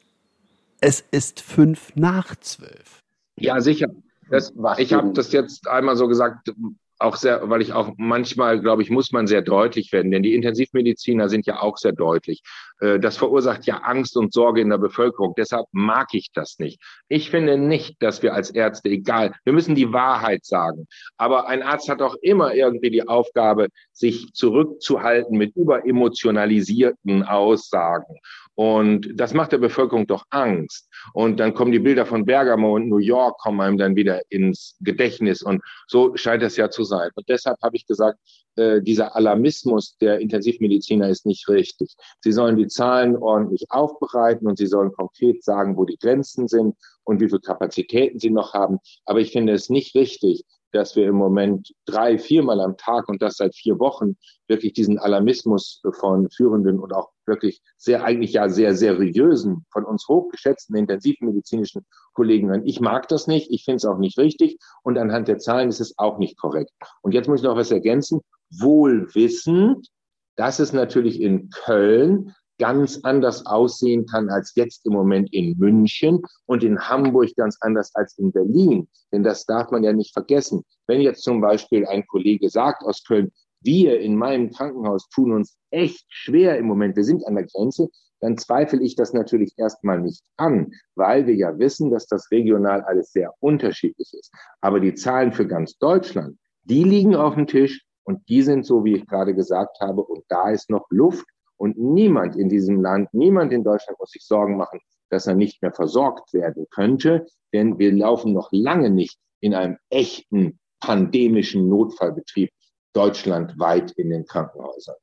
es 0.83 0.99
ist 1.11 1.39
fünf 1.39 1.95
nach 1.95 2.35
zwölf. 2.35 2.99
Ja, 3.39 3.61
sicher. 3.61 3.87
Das, 4.29 4.53
ich 4.77 4.93
habe 4.93 5.13
das 5.13 5.31
jetzt 5.31 5.67
einmal 5.67 5.95
so 5.95 6.07
gesagt, 6.07 6.53
auch 6.99 7.15
sehr, 7.15 7.49
weil 7.49 7.61
ich 7.61 7.73
auch 7.73 7.93
manchmal, 7.97 8.59
glaube 8.59 8.81
ich, 8.81 8.89
muss 8.89 9.11
man 9.11 9.27
sehr 9.27 9.41
deutlich 9.41 9.91
werden, 9.91 10.11
denn 10.11 10.23
die 10.23 10.35
Intensivmediziner 10.35 11.29
sind 11.29 11.45
ja 11.45 11.61
auch 11.61 11.77
sehr 11.77 11.93
deutlich. 11.93 12.43
Äh, 12.79 12.99
das 12.99 13.17
verursacht 13.17 13.65
ja 13.65 13.77
Angst 13.77 14.17
und 14.17 14.33
Sorge 14.33 14.61
in 14.61 14.69
der 14.69 14.77
Bevölkerung. 14.77 15.33
Deshalb 15.37 15.65
mag 15.71 16.09
ich 16.13 16.31
das 16.33 16.59
nicht. 16.59 16.81
Ich 17.07 17.29
finde 17.29 17.57
nicht, 17.57 18.01
dass 18.01 18.21
wir 18.21 18.33
als 18.33 18.49
Ärzte, 18.49 18.89
egal, 18.89 19.33
wir 19.43 19.53
müssen 19.53 19.75
die 19.75 19.91
Wahrheit 19.93 20.45
sagen. 20.45 20.87
Aber 21.17 21.47
ein 21.47 21.63
Arzt 21.63 21.89
hat 21.89 22.01
auch 22.01 22.15
immer 22.21 22.53
irgendwie 22.53 22.89
die 22.89 23.07
Aufgabe, 23.07 23.67
sich 23.91 24.33
zurückzuhalten 24.33 25.37
mit 25.37 25.55
überemotionalisierten 25.55 27.23
Aussagen. 27.23 28.15
Und 28.55 29.09
das 29.15 29.33
macht 29.33 29.51
der 29.51 29.57
Bevölkerung 29.57 30.05
doch 30.05 30.25
Angst. 30.29 30.87
Und 31.13 31.39
dann 31.39 31.53
kommen 31.53 31.71
die 31.71 31.79
Bilder 31.79 32.05
von 32.05 32.25
Bergamo 32.25 32.75
und 32.75 32.87
New 32.87 32.99
York, 32.99 33.39
kommen 33.39 33.61
einem 33.61 33.77
dann 33.77 33.95
wieder 33.95 34.21
ins 34.29 34.77
Gedächtnis. 34.79 35.41
Und 35.41 35.63
so 35.87 36.15
scheint 36.15 36.43
es 36.43 36.55
ja 36.55 36.69
zu 36.69 36.83
sein. 36.83 37.09
Und 37.15 37.27
deshalb 37.29 37.57
habe 37.63 37.75
ich 37.75 37.87
gesagt, 37.87 38.19
äh, 38.55 38.81
dieser 38.81 39.15
Alarmismus 39.15 39.97
der 39.97 40.19
Intensivmediziner 40.19 41.09
ist 41.09 41.25
nicht 41.25 41.47
richtig. 41.49 41.95
Sie 42.21 42.31
sollen 42.31 42.57
die 42.63 42.69
Zahlen 42.69 43.15
ordentlich 43.15 43.65
aufbereiten 43.69 44.47
und 44.47 44.57
sie 44.57 44.67
sollen 44.67 44.91
konkret 44.91 45.43
sagen, 45.43 45.77
wo 45.77 45.85
die 45.85 45.97
Grenzen 45.97 46.47
sind 46.47 46.75
und 47.03 47.19
wie 47.19 47.27
viele 47.27 47.41
Kapazitäten 47.41 48.19
sie 48.19 48.29
noch 48.29 48.53
haben. 48.53 48.79
Aber 49.05 49.19
ich 49.19 49.31
finde 49.31 49.53
es 49.53 49.69
nicht 49.69 49.95
richtig, 49.95 50.45
dass 50.73 50.95
wir 50.95 51.07
im 51.07 51.15
Moment 51.15 51.73
drei, 51.85 52.17
viermal 52.17 52.59
am 52.59 52.77
Tag 52.77 53.07
und 53.07 53.21
das 53.21 53.37
seit 53.37 53.55
vier 53.55 53.79
Wochen 53.79 54.17
wirklich 54.47 54.73
diesen 54.73 54.97
Alarmismus 54.97 55.81
von 55.93 56.29
führenden 56.31 56.79
und 56.79 56.93
auch 56.93 57.11
wirklich 57.25 57.61
sehr, 57.77 58.03
eigentlich 58.03 58.33
ja 58.33 58.49
sehr 58.49 58.75
seriösen, 58.75 59.65
von 59.71 59.85
uns 59.85 60.07
hochgeschätzten 60.07 60.75
intensivmedizinischen 60.75 61.85
Kollegen 62.13 62.49
hören. 62.49 62.65
Ich 62.65 62.81
mag 62.81 63.07
das 63.07 63.27
nicht, 63.27 63.51
ich 63.51 63.63
finde 63.63 63.77
es 63.77 63.85
auch 63.85 63.99
nicht 63.99 64.17
richtig 64.17 64.57
und 64.81 64.97
anhand 64.97 65.27
der 65.27 65.37
Zahlen 65.37 65.69
ist 65.69 65.79
es 65.79 65.97
auch 65.97 66.17
nicht 66.17 66.37
korrekt. 66.37 66.71
Und 67.01 67.13
jetzt 67.13 67.27
muss 67.27 67.41
ich 67.41 67.45
noch 67.45 67.55
was 67.55 67.71
ergänzen. 67.71 68.21
Wohl 68.49 69.13
wissend, 69.13 69.87
dass 70.35 70.59
es 70.59 70.73
natürlich 70.73 71.21
in 71.21 71.49
Köln 71.49 72.33
ganz 72.63 72.97
anders 73.03 73.45
aussehen 73.45 74.05
kann 74.05 74.29
als 74.29 74.53
jetzt 74.55 74.85
im 74.85 74.93
Moment 74.93 75.33
in 75.33 75.57
München 75.57 76.21
und 76.45 76.63
in 76.63 76.79
Hamburg 76.79 77.35
ganz 77.35 77.57
anders 77.59 77.93
als 77.93 78.17
in 78.17 78.31
Berlin. 78.31 78.87
Denn 79.11 79.21
das 79.21 79.45
darf 79.45 79.69
man 79.71 79.83
ja 79.83 79.91
nicht 79.91 80.13
vergessen. 80.13 80.63
Wenn 80.87 81.01
jetzt 81.01 81.23
zum 81.23 81.41
Beispiel 81.41 81.85
ein 81.85 82.07
Kollege 82.07 82.49
sagt 82.49 82.83
aus 82.83 83.03
Köln, 83.03 83.33
wir 83.63 83.99
in 83.99 84.15
meinem 84.15 84.49
Krankenhaus 84.49 85.09
tun 85.09 85.33
uns 85.33 85.57
echt 85.71 86.05
schwer 86.07 86.57
im 86.57 86.67
Moment, 86.67 86.95
wir 86.95 87.03
sind 87.03 87.27
an 87.27 87.35
der 87.35 87.47
Grenze, 87.47 87.89
dann 88.21 88.37
zweifle 88.37 88.81
ich 88.81 88.95
das 88.95 89.11
natürlich 89.11 89.51
erstmal 89.57 89.99
nicht 89.99 90.23
an, 90.37 90.71
weil 90.95 91.27
wir 91.27 91.35
ja 91.35 91.59
wissen, 91.59 91.91
dass 91.91 92.07
das 92.07 92.31
regional 92.31 92.81
alles 92.83 93.11
sehr 93.11 93.33
unterschiedlich 93.41 94.13
ist. 94.17 94.31
Aber 94.61 94.79
die 94.79 94.93
Zahlen 94.93 95.33
für 95.33 95.45
ganz 95.45 95.77
Deutschland, 95.79 96.37
die 96.63 96.85
liegen 96.85 97.13
auf 97.13 97.35
dem 97.35 97.45
Tisch 97.45 97.83
und 98.05 98.21
die 98.29 98.41
sind 98.41 98.65
so, 98.65 98.85
wie 98.85 98.95
ich 98.95 99.05
gerade 99.05 99.35
gesagt 99.35 99.81
habe, 99.81 100.01
und 100.01 100.23
da 100.29 100.49
ist 100.49 100.69
noch 100.69 100.85
Luft 100.91 101.25
und 101.57 101.77
niemand 101.77 102.35
in 102.35 102.49
diesem 102.49 102.81
Land, 102.81 103.13
niemand 103.13 103.51
in 103.51 103.63
Deutschland 103.63 103.99
muss 103.99 104.11
sich 104.11 104.25
Sorgen 104.25 104.57
machen, 104.57 104.79
dass 105.09 105.27
er 105.27 105.35
nicht 105.35 105.61
mehr 105.61 105.71
versorgt 105.71 106.33
werden 106.33 106.65
könnte, 106.71 107.25
denn 107.53 107.77
wir 107.77 107.91
laufen 107.91 108.33
noch 108.33 108.49
lange 108.51 108.89
nicht 108.89 109.17
in 109.39 109.53
einem 109.53 109.77
echten 109.89 110.59
pandemischen 110.79 111.69
Notfallbetrieb 111.69 112.49
deutschlandweit 112.93 113.91
in 113.91 114.09
den 114.09 114.25
Krankenhäusern. 114.25 114.95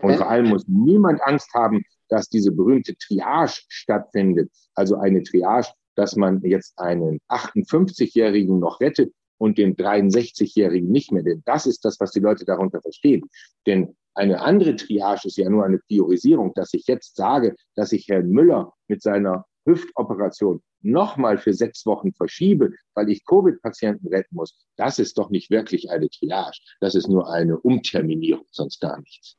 Und 0.00 0.16
vor 0.16 0.28
allem 0.28 0.48
muss 0.48 0.64
niemand 0.68 1.22
Angst 1.22 1.52
haben, 1.54 1.82
dass 2.08 2.28
diese 2.28 2.52
berühmte 2.52 2.96
Triage 2.96 3.62
stattfindet. 3.68 4.50
Also 4.74 4.96
eine 4.96 5.22
Triage, 5.22 5.68
dass 5.94 6.16
man 6.16 6.42
jetzt 6.42 6.78
einen 6.78 7.20
58-Jährigen 7.28 8.58
noch 8.58 8.80
rettet 8.80 9.12
und 9.38 9.58
den 9.58 9.76
63-Jährigen 9.76 10.90
nicht 10.90 11.12
mehr. 11.12 11.22
Denn 11.22 11.42
das 11.46 11.66
ist 11.66 11.84
das, 11.84 11.98
was 12.00 12.12
die 12.12 12.20
Leute 12.20 12.44
darunter 12.44 12.80
verstehen. 12.80 13.28
Denn 13.66 13.96
eine 14.16 14.40
andere 14.40 14.74
Triage 14.76 15.28
ist 15.28 15.36
ja 15.36 15.48
nur 15.48 15.64
eine 15.64 15.78
Priorisierung, 15.78 16.52
dass 16.54 16.72
ich 16.72 16.86
jetzt 16.86 17.16
sage, 17.16 17.54
dass 17.74 17.92
ich 17.92 18.08
Herrn 18.08 18.30
Müller 18.30 18.72
mit 18.88 19.02
seiner 19.02 19.44
Hüftoperation 19.66 20.62
nochmal 20.80 21.36
für 21.36 21.52
sechs 21.52 21.84
Wochen 21.84 22.12
verschiebe, 22.12 22.72
weil 22.94 23.10
ich 23.10 23.26
Covid-Patienten 23.26 24.08
retten 24.08 24.34
muss. 24.34 24.56
Das 24.76 24.98
ist 24.98 25.18
doch 25.18 25.28
nicht 25.28 25.50
wirklich 25.50 25.90
eine 25.90 26.08
Triage. 26.08 26.58
Das 26.80 26.94
ist 26.94 27.08
nur 27.08 27.30
eine 27.30 27.58
Umterminierung, 27.58 28.46
sonst 28.50 28.80
gar 28.80 28.98
nichts. 29.00 29.36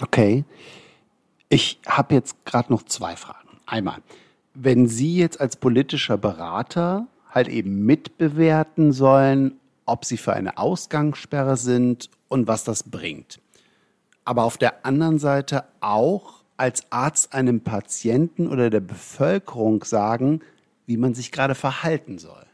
Okay. 0.00 0.44
Ich 1.48 1.78
habe 1.86 2.14
jetzt 2.14 2.46
gerade 2.46 2.72
noch 2.72 2.84
zwei 2.84 3.14
Fragen. 3.14 3.60
Einmal, 3.66 3.98
wenn 4.54 4.86
Sie 4.86 5.18
jetzt 5.18 5.38
als 5.38 5.56
politischer 5.56 6.16
Berater 6.16 7.08
halt 7.28 7.48
eben 7.48 7.84
mitbewerten 7.84 8.92
sollen, 8.92 9.60
ob 9.84 10.06
Sie 10.06 10.16
für 10.16 10.32
eine 10.32 10.56
Ausgangssperre 10.56 11.58
sind 11.58 12.08
und 12.28 12.46
was 12.46 12.64
das 12.64 12.84
bringt 12.84 13.38
aber 14.24 14.44
auf 14.44 14.58
der 14.58 14.86
anderen 14.86 15.18
Seite 15.18 15.64
auch 15.80 16.42
als 16.56 16.90
Arzt 16.90 17.32
einem 17.34 17.62
Patienten 17.62 18.46
oder 18.48 18.70
der 18.70 18.80
Bevölkerung 18.80 19.84
sagen, 19.84 20.40
wie 20.86 20.96
man 20.96 21.14
sich 21.14 21.32
gerade 21.32 21.54
verhalten 21.54 22.18
soll? 22.18 22.46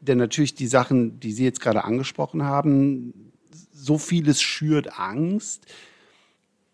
Denn 0.00 0.18
natürlich 0.18 0.54
die 0.54 0.66
Sachen, 0.66 1.18
die 1.18 1.32
Sie 1.32 1.44
jetzt 1.44 1.60
gerade 1.60 1.84
angesprochen 1.84 2.44
haben, 2.44 3.32
so 3.72 3.98
vieles 3.98 4.42
schürt 4.42 4.98
Angst. 4.98 5.66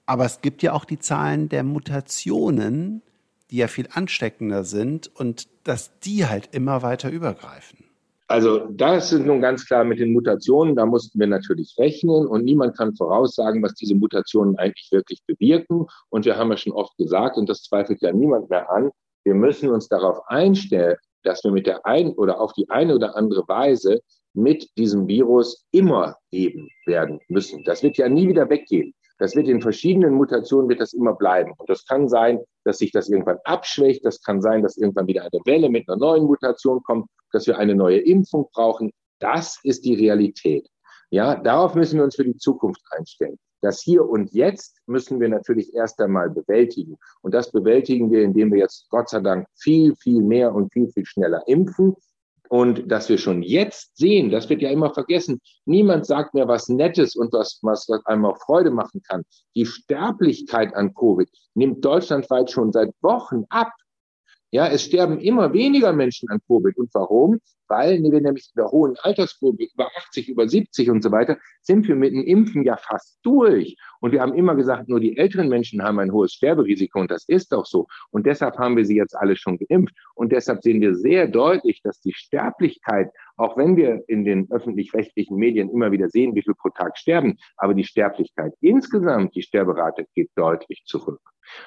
Aber 0.04 0.24
es 0.24 0.40
gibt 0.40 0.62
ja 0.62 0.72
auch 0.72 0.84
die 0.84 0.98
Zahlen 0.98 1.48
der 1.48 1.62
Mutationen, 1.62 3.02
die 3.50 3.58
ja 3.58 3.68
viel 3.68 3.88
ansteckender 3.92 4.64
sind 4.64 5.14
und 5.14 5.48
dass 5.64 5.98
die 6.00 6.26
halt 6.26 6.48
immer 6.52 6.82
weiter 6.82 7.10
übergreifen. 7.10 7.84
Also 8.30 8.60
das 8.70 9.12
ist 9.12 9.26
nun 9.26 9.40
ganz 9.40 9.66
klar 9.66 9.82
mit 9.82 9.98
den 9.98 10.12
Mutationen, 10.12 10.76
da 10.76 10.86
mussten 10.86 11.18
wir 11.18 11.26
natürlich 11.26 11.74
rechnen 11.78 12.28
und 12.28 12.44
niemand 12.44 12.76
kann 12.76 12.94
voraussagen, 12.94 13.60
was 13.60 13.74
diese 13.74 13.96
Mutationen 13.96 14.56
eigentlich 14.56 14.88
wirklich 14.92 15.20
bewirken. 15.26 15.88
Und 16.10 16.26
wir 16.26 16.36
haben 16.36 16.48
ja 16.52 16.56
schon 16.56 16.72
oft 16.72 16.96
gesagt, 16.96 17.36
und 17.36 17.48
das 17.48 17.64
zweifelt 17.64 18.00
ja 18.02 18.12
niemand 18.12 18.48
mehr 18.48 18.70
an, 18.70 18.92
wir 19.24 19.34
müssen 19.34 19.68
uns 19.68 19.88
darauf 19.88 20.20
einstellen, 20.28 20.96
dass 21.24 21.42
wir 21.42 21.50
mit 21.50 21.66
der 21.66 21.84
einen 21.84 22.12
oder 22.12 22.40
auf 22.40 22.52
die 22.52 22.70
eine 22.70 22.94
oder 22.94 23.16
andere 23.16 23.42
Weise 23.48 23.98
mit 24.32 24.68
diesem 24.78 25.08
Virus 25.08 25.66
immer 25.72 26.14
leben 26.30 26.68
werden 26.86 27.18
müssen. 27.26 27.64
Das 27.64 27.82
wird 27.82 27.98
ja 27.98 28.08
nie 28.08 28.28
wieder 28.28 28.48
weggehen. 28.48 28.94
Das 29.20 29.36
wird 29.36 29.48
in 29.48 29.60
verschiedenen 29.60 30.14
Mutationen 30.14 30.68
wird 30.70 30.80
das 30.80 30.94
immer 30.94 31.14
bleiben. 31.14 31.52
Und 31.58 31.68
das 31.68 31.84
kann 31.84 32.08
sein, 32.08 32.40
dass 32.64 32.78
sich 32.78 32.90
das 32.90 33.10
irgendwann 33.10 33.38
abschwächt. 33.44 34.02
Das 34.04 34.22
kann 34.22 34.40
sein, 34.40 34.62
dass 34.62 34.78
irgendwann 34.78 35.06
wieder 35.06 35.22
eine 35.22 35.42
Welle 35.44 35.68
mit 35.68 35.86
einer 35.88 35.98
neuen 35.98 36.24
Mutation 36.24 36.82
kommt, 36.82 37.06
dass 37.30 37.46
wir 37.46 37.58
eine 37.58 37.74
neue 37.74 37.98
Impfung 37.98 38.48
brauchen. 38.50 38.90
Das 39.18 39.60
ist 39.62 39.84
die 39.84 39.94
Realität. 39.94 40.66
Ja, 41.10 41.34
darauf 41.34 41.74
müssen 41.74 41.98
wir 41.98 42.04
uns 42.04 42.16
für 42.16 42.24
die 42.24 42.38
Zukunft 42.38 42.80
einstellen. 42.92 43.38
Das 43.60 43.82
Hier 43.82 44.08
und 44.08 44.32
Jetzt 44.32 44.78
müssen 44.86 45.20
wir 45.20 45.28
natürlich 45.28 45.74
erst 45.74 46.00
einmal 46.00 46.30
bewältigen. 46.30 46.96
Und 47.20 47.34
das 47.34 47.52
bewältigen 47.52 48.10
wir, 48.10 48.22
indem 48.22 48.50
wir 48.50 48.60
jetzt 48.60 48.88
Gott 48.88 49.10
sei 49.10 49.20
Dank 49.20 49.46
viel, 49.54 49.94
viel 49.96 50.22
mehr 50.22 50.54
und 50.54 50.72
viel, 50.72 50.90
viel 50.92 51.04
schneller 51.04 51.42
impfen. 51.46 51.94
Und 52.50 52.90
dass 52.90 53.08
wir 53.08 53.16
schon 53.16 53.42
jetzt 53.42 53.96
sehen, 53.96 54.32
das 54.32 54.48
wird 54.48 54.60
ja 54.60 54.70
immer 54.70 54.92
vergessen. 54.92 55.40
Niemand 55.66 56.04
sagt 56.04 56.34
mir 56.34 56.48
was 56.48 56.68
Nettes 56.68 57.14
und 57.14 57.32
was, 57.32 57.60
was, 57.62 57.88
was 57.88 58.04
einem 58.06 58.24
auch 58.24 58.38
Freude 58.38 58.72
machen 58.72 59.02
kann. 59.08 59.22
Die 59.54 59.66
Sterblichkeit 59.66 60.74
an 60.74 60.92
Covid 60.92 61.30
nimmt 61.54 61.84
deutschlandweit 61.84 62.50
schon 62.50 62.72
seit 62.72 62.90
Wochen 63.02 63.44
ab. 63.50 63.72
Ja, 64.52 64.66
es 64.66 64.84
sterben 64.84 65.20
immer 65.20 65.52
weniger 65.52 65.92
Menschen 65.92 66.28
an 66.28 66.40
Covid. 66.46 66.76
Und 66.76 66.92
warum? 66.92 67.40
Weil 67.68 68.02
wir 68.02 68.20
nämlich 68.20 68.50
in 68.52 68.60
der 68.60 68.72
hohen 68.72 68.96
Altersgruppe, 68.98 69.64
über 69.72 69.88
80, 69.96 70.28
über 70.28 70.48
70 70.48 70.90
und 70.90 71.02
so 71.02 71.12
weiter, 71.12 71.38
sind 71.62 71.86
wir 71.86 71.94
mit 71.94 72.12
dem 72.12 72.24
Impfen 72.24 72.64
ja 72.64 72.76
fast 72.76 73.20
durch. 73.22 73.76
Und 74.00 74.10
wir 74.10 74.20
haben 74.20 74.34
immer 74.34 74.56
gesagt, 74.56 74.88
nur 74.88 74.98
die 74.98 75.16
älteren 75.16 75.48
Menschen 75.48 75.82
haben 75.82 76.00
ein 76.00 76.12
hohes 76.12 76.32
Sterberisiko. 76.32 76.98
Und 77.00 77.12
das 77.12 77.28
ist 77.28 77.54
auch 77.54 77.66
so. 77.66 77.86
Und 78.10 78.26
deshalb 78.26 78.58
haben 78.58 78.76
wir 78.76 78.84
sie 78.84 78.96
jetzt 78.96 79.14
alle 79.14 79.36
schon 79.36 79.56
geimpft. 79.56 79.94
Und 80.16 80.32
deshalb 80.32 80.62
sehen 80.62 80.80
wir 80.80 80.96
sehr 80.96 81.28
deutlich, 81.28 81.80
dass 81.82 82.00
die 82.00 82.12
Sterblichkeit, 82.12 83.12
auch 83.40 83.56
wenn 83.56 83.76
wir 83.76 84.04
in 84.06 84.24
den 84.24 84.50
öffentlich-rechtlichen 84.50 85.36
Medien 85.36 85.70
immer 85.70 85.90
wieder 85.90 86.08
sehen, 86.10 86.34
wie 86.34 86.42
viel 86.42 86.54
pro 86.54 86.68
Tag 86.68 86.98
sterben, 86.98 87.38
aber 87.56 87.72
die 87.72 87.84
Sterblichkeit 87.84 88.52
insgesamt, 88.60 89.34
die 89.34 89.42
Sterberate 89.42 90.06
geht 90.14 90.30
deutlich 90.34 90.82
zurück. 90.84 91.20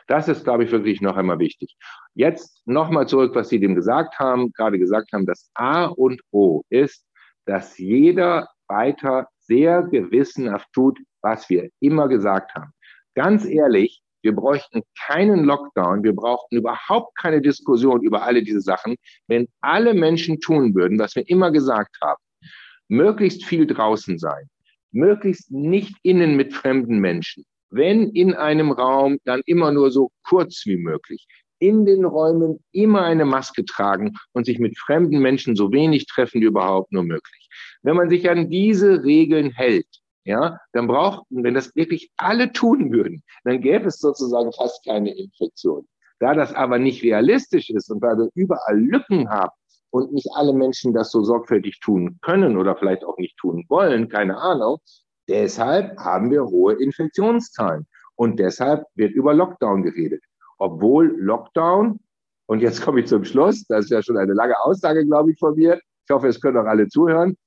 Das 0.07 0.27
ist, 0.27 0.43
glaube 0.43 0.63
ich, 0.63 0.71
wirklich 0.71 1.01
noch 1.01 1.17
einmal 1.17 1.39
wichtig. 1.39 1.75
Jetzt 2.13 2.61
nochmal 2.65 3.07
zurück, 3.07 3.33
was 3.33 3.49
Sie 3.49 3.59
dem 3.59 3.73
gesagt 3.73 4.19
haben, 4.19 4.51
gerade 4.53 4.77
gesagt 4.77 5.11
haben, 5.13 5.25
das 5.25 5.49
A 5.55 5.85
und 5.85 6.21
O 6.31 6.61
ist, 6.69 7.07
dass 7.45 7.77
jeder 7.79 8.47
weiter 8.67 9.27
sehr 9.39 9.81
gewissenhaft 9.81 10.67
tut, 10.73 10.99
was 11.21 11.49
wir 11.49 11.69
immer 11.79 12.07
gesagt 12.07 12.53
haben. 12.53 12.71
Ganz 13.15 13.45
ehrlich, 13.45 14.02
wir 14.23 14.33
bräuchten 14.33 14.81
keinen 15.05 15.43
Lockdown, 15.43 16.03
wir 16.03 16.15
brauchten 16.15 16.57
überhaupt 16.57 17.15
keine 17.17 17.41
Diskussion 17.41 18.01
über 18.01 18.23
alle 18.23 18.41
diese 18.41 18.61
Sachen, 18.61 18.95
wenn 19.27 19.47
alle 19.61 19.93
Menschen 19.93 20.39
tun 20.39 20.73
würden, 20.73 20.97
was 20.97 21.15
wir 21.15 21.27
immer 21.29 21.51
gesagt 21.51 21.97
haben. 22.01 22.21
Möglichst 22.87 23.45
viel 23.45 23.67
draußen 23.67 24.17
sein, 24.17 24.49
möglichst 24.91 25.51
nicht 25.51 25.95
innen 26.03 26.35
mit 26.35 26.53
fremden 26.53 26.99
Menschen, 26.99 27.45
wenn 27.69 28.09
in 28.11 28.33
einem 28.33 28.71
Raum, 28.71 29.17
dann 29.25 29.41
immer 29.45 29.71
nur 29.71 29.91
so 29.91 30.09
kurz 30.23 30.63
wie 30.65 30.77
möglich. 30.77 31.27
In 31.59 31.85
den 31.85 32.03
Räumen 32.05 32.59
immer 32.71 33.03
eine 33.03 33.25
Maske 33.25 33.63
tragen 33.65 34.13
und 34.33 34.45
sich 34.45 34.59
mit 34.59 34.77
fremden 34.77 35.19
Menschen 35.19 35.55
so 35.55 35.71
wenig 35.71 36.07
treffen 36.07 36.41
wie 36.41 36.45
überhaupt 36.45 36.91
nur 36.91 37.03
möglich. 37.03 37.49
Wenn 37.81 37.95
man 37.95 38.09
sich 38.09 38.29
an 38.29 38.49
diese 38.49 39.03
Regeln 39.03 39.51
hält, 39.51 39.87
ja, 40.25 40.59
dann 40.71 40.87
braucht, 40.87 41.25
wenn 41.29 41.53
das 41.53 41.75
wirklich 41.75 42.11
alle 42.17 42.51
tun 42.51 42.91
würden, 42.91 43.23
dann 43.43 43.61
gäbe 43.61 43.87
es 43.87 43.99
sozusagen 43.99 44.51
fast 44.53 44.85
keine 44.85 45.15
Infektion. 45.17 45.87
Da 46.19 46.33
das 46.33 46.53
aber 46.53 46.79
nicht 46.79 47.03
realistisch 47.03 47.69
ist 47.69 47.89
und 47.89 48.01
weil 48.01 48.17
wir 48.17 48.29
überall 48.35 48.79
Lücken 48.79 49.29
haben 49.29 49.51
und 49.89 50.13
nicht 50.13 50.29
alle 50.35 50.53
Menschen 50.53 50.93
das 50.93 51.11
so 51.11 51.23
sorgfältig 51.23 51.79
tun 51.79 52.19
können 52.21 52.57
oder 52.57 52.75
vielleicht 52.75 53.03
auch 53.03 53.17
nicht 53.17 53.37
tun 53.37 53.65
wollen, 53.67 54.07
keine 54.07 54.37
Ahnung, 54.37 54.79
Deshalb 55.27 55.97
haben 55.97 56.31
wir 56.31 56.45
hohe 56.45 56.73
Infektionszahlen. 56.73 57.87
Und 58.15 58.39
deshalb 58.39 58.85
wird 58.95 59.13
über 59.13 59.33
Lockdown 59.33 59.83
geredet. 59.83 60.23
Obwohl 60.57 61.15
Lockdown, 61.19 61.99
und 62.45 62.59
jetzt 62.59 62.81
komme 62.81 62.99
ich 62.99 63.07
zum 63.07 63.23
Schluss, 63.23 63.65
das 63.67 63.85
ist 63.85 63.91
ja 63.91 64.03
schon 64.03 64.17
eine 64.17 64.33
lange 64.33 64.59
Aussage, 64.61 65.05
glaube 65.05 65.31
ich, 65.31 65.39
von 65.39 65.55
mir. 65.55 65.79
Ich 66.05 66.13
hoffe, 66.13 66.27
es 66.27 66.41
können 66.41 66.57
auch 66.57 66.65
alle 66.65 66.87
zuhören. 66.87 67.37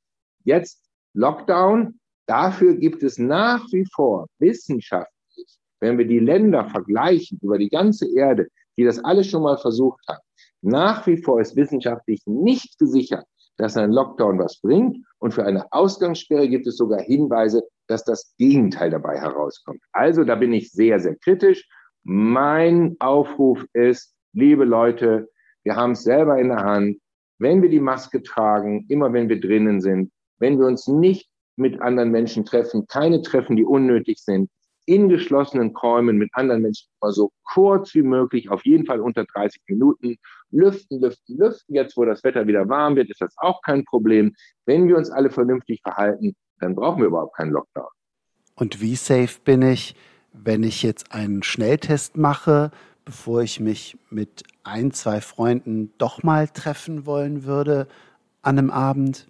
Jetzt 0.45 0.89
Lockdown. 1.13 2.01
Dafür 2.27 2.75
gibt 2.75 3.03
es 3.03 3.19
nach 3.19 3.65
wie 3.73 3.85
vor 3.95 4.27
wissenschaftlich, 4.39 5.59
wenn 5.81 5.99
wir 5.99 6.07
die 6.07 6.19
Länder 6.19 6.69
vergleichen 6.69 7.39
über 7.43 7.59
die 7.59 7.69
ganze 7.69 8.13
Erde, 8.15 8.49
die 8.77 8.85
das 8.85 9.03
alles 9.03 9.29
schon 9.29 9.43
mal 9.43 9.59
versucht 9.59 10.01
haben, 10.09 10.23
nach 10.63 11.07
wie 11.07 11.17
vor 11.17 11.41
ist 11.41 11.55
wissenschaftlich 11.57 12.21
nicht 12.27 12.79
gesichert, 12.79 13.25
dass 13.57 13.77
ein 13.77 13.93
Lockdown 13.93 14.39
was 14.39 14.61
bringt. 14.61 14.99
Und 15.19 15.33
für 15.33 15.45
eine 15.45 15.65
Ausgangssperre 15.73 16.49
gibt 16.49 16.67
es 16.67 16.77
sogar 16.77 17.01
Hinweise, 17.01 17.63
dass 17.87 18.05
das 18.05 18.35
Gegenteil 18.37 18.91
dabei 18.91 19.19
herauskommt. 19.19 19.81
Also 19.93 20.25
da 20.25 20.35
bin 20.35 20.53
ich 20.53 20.73
sehr, 20.73 21.01
sehr 21.01 21.17
kritisch. 21.17 21.69
Mein 22.03 22.97
Aufruf 22.99 23.65
ist, 23.73 24.15
liebe 24.33 24.65
Leute, 24.65 25.29
wir 25.63 25.77
haben 25.77 25.93
es 25.93 26.03
selber 26.03 26.39
in 26.39 26.49
der 26.49 26.65
Hand. 26.65 26.99
Wenn 27.39 27.63
wir 27.63 27.69
die 27.69 27.81
Maske 27.81 28.23
tragen, 28.23 28.87
immer 28.89 29.13
wenn 29.13 29.29
wir 29.29 29.41
drinnen 29.41 29.81
sind, 29.81 30.11
wenn 30.39 30.59
wir 30.59 30.67
uns 30.67 30.87
nicht 30.87 31.29
mit 31.57 31.81
anderen 31.81 32.11
Menschen 32.11 32.45
treffen, 32.45 32.87
keine 32.87 33.23
Treffen, 33.23 33.57
die 33.57 33.65
unnötig 33.65 34.19
sind, 34.19 34.51
in 34.87 35.09
geschlossenen 35.09 35.75
Räumen 35.77 36.17
mit 36.17 36.31
anderen 36.33 36.63
Menschen 36.63 36.89
mal 37.01 37.13
so 37.13 37.33
kurz 37.45 37.95
wie 37.95 38.03
möglich, 38.03 38.51
auf 38.51 38.65
jeden 38.65 38.87
Fall 38.87 39.01
unter 39.01 39.25
30 39.25 39.63
Minuten, 39.69 40.17
lüften, 40.51 41.01
lüften, 41.01 41.37
lüften. 41.37 41.75
Jetzt, 41.75 41.97
wo 41.97 42.05
das 42.05 42.23
Wetter 42.23 42.47
wieder 42.47 42.69
warm 42.69 42.95
wird, 42.95 43.11
ist 43.11 43.21
das 43.21 43.35
auch 43.39 43.61
kein 43.63 43.85
Problem. 43.85 44.35
Wenn 44.65 44.87
wir 44.87 44.97
uns 44.97 45.11
alle 45.11 45.31
vernünftig 45.31 45.81
verhalten, 45.83 46.35
dann 46.61 46.75
brauchen 46.75 47.01
wir 47.01 47.09
überhaupt 47.09 47.37
keinen 47.37 47.51
Lockdown. 47.51 47.89
Und 48.55 48.81
wie 48.81 48.95
safe 48.95 49.41
bin 49.45 49.63
ich, 49.63 49.95
wenn 50.33 50.63
ich 50.63 50.83
jetzt 50.83 51.13
einen 51.13 51.43
Schnelltest 51.43 52.17
mache, 52.17 52.71
bevor 53.05 53.43
ich 53.43 53.61
mich 53.61 53.99
mit 54.09 54.45
ein, 54.63 54.93
zwei 54.93 55.21
Freunden 55.21 55.93
doch 55.99 56.23
mal 56.23 56.49
treffen 56.49 57.07
wollen 57.07 57.45
würde 57.45 57.89
an 58.43 58.59
einem 58.59 58.71
Abend? 58.71 59.27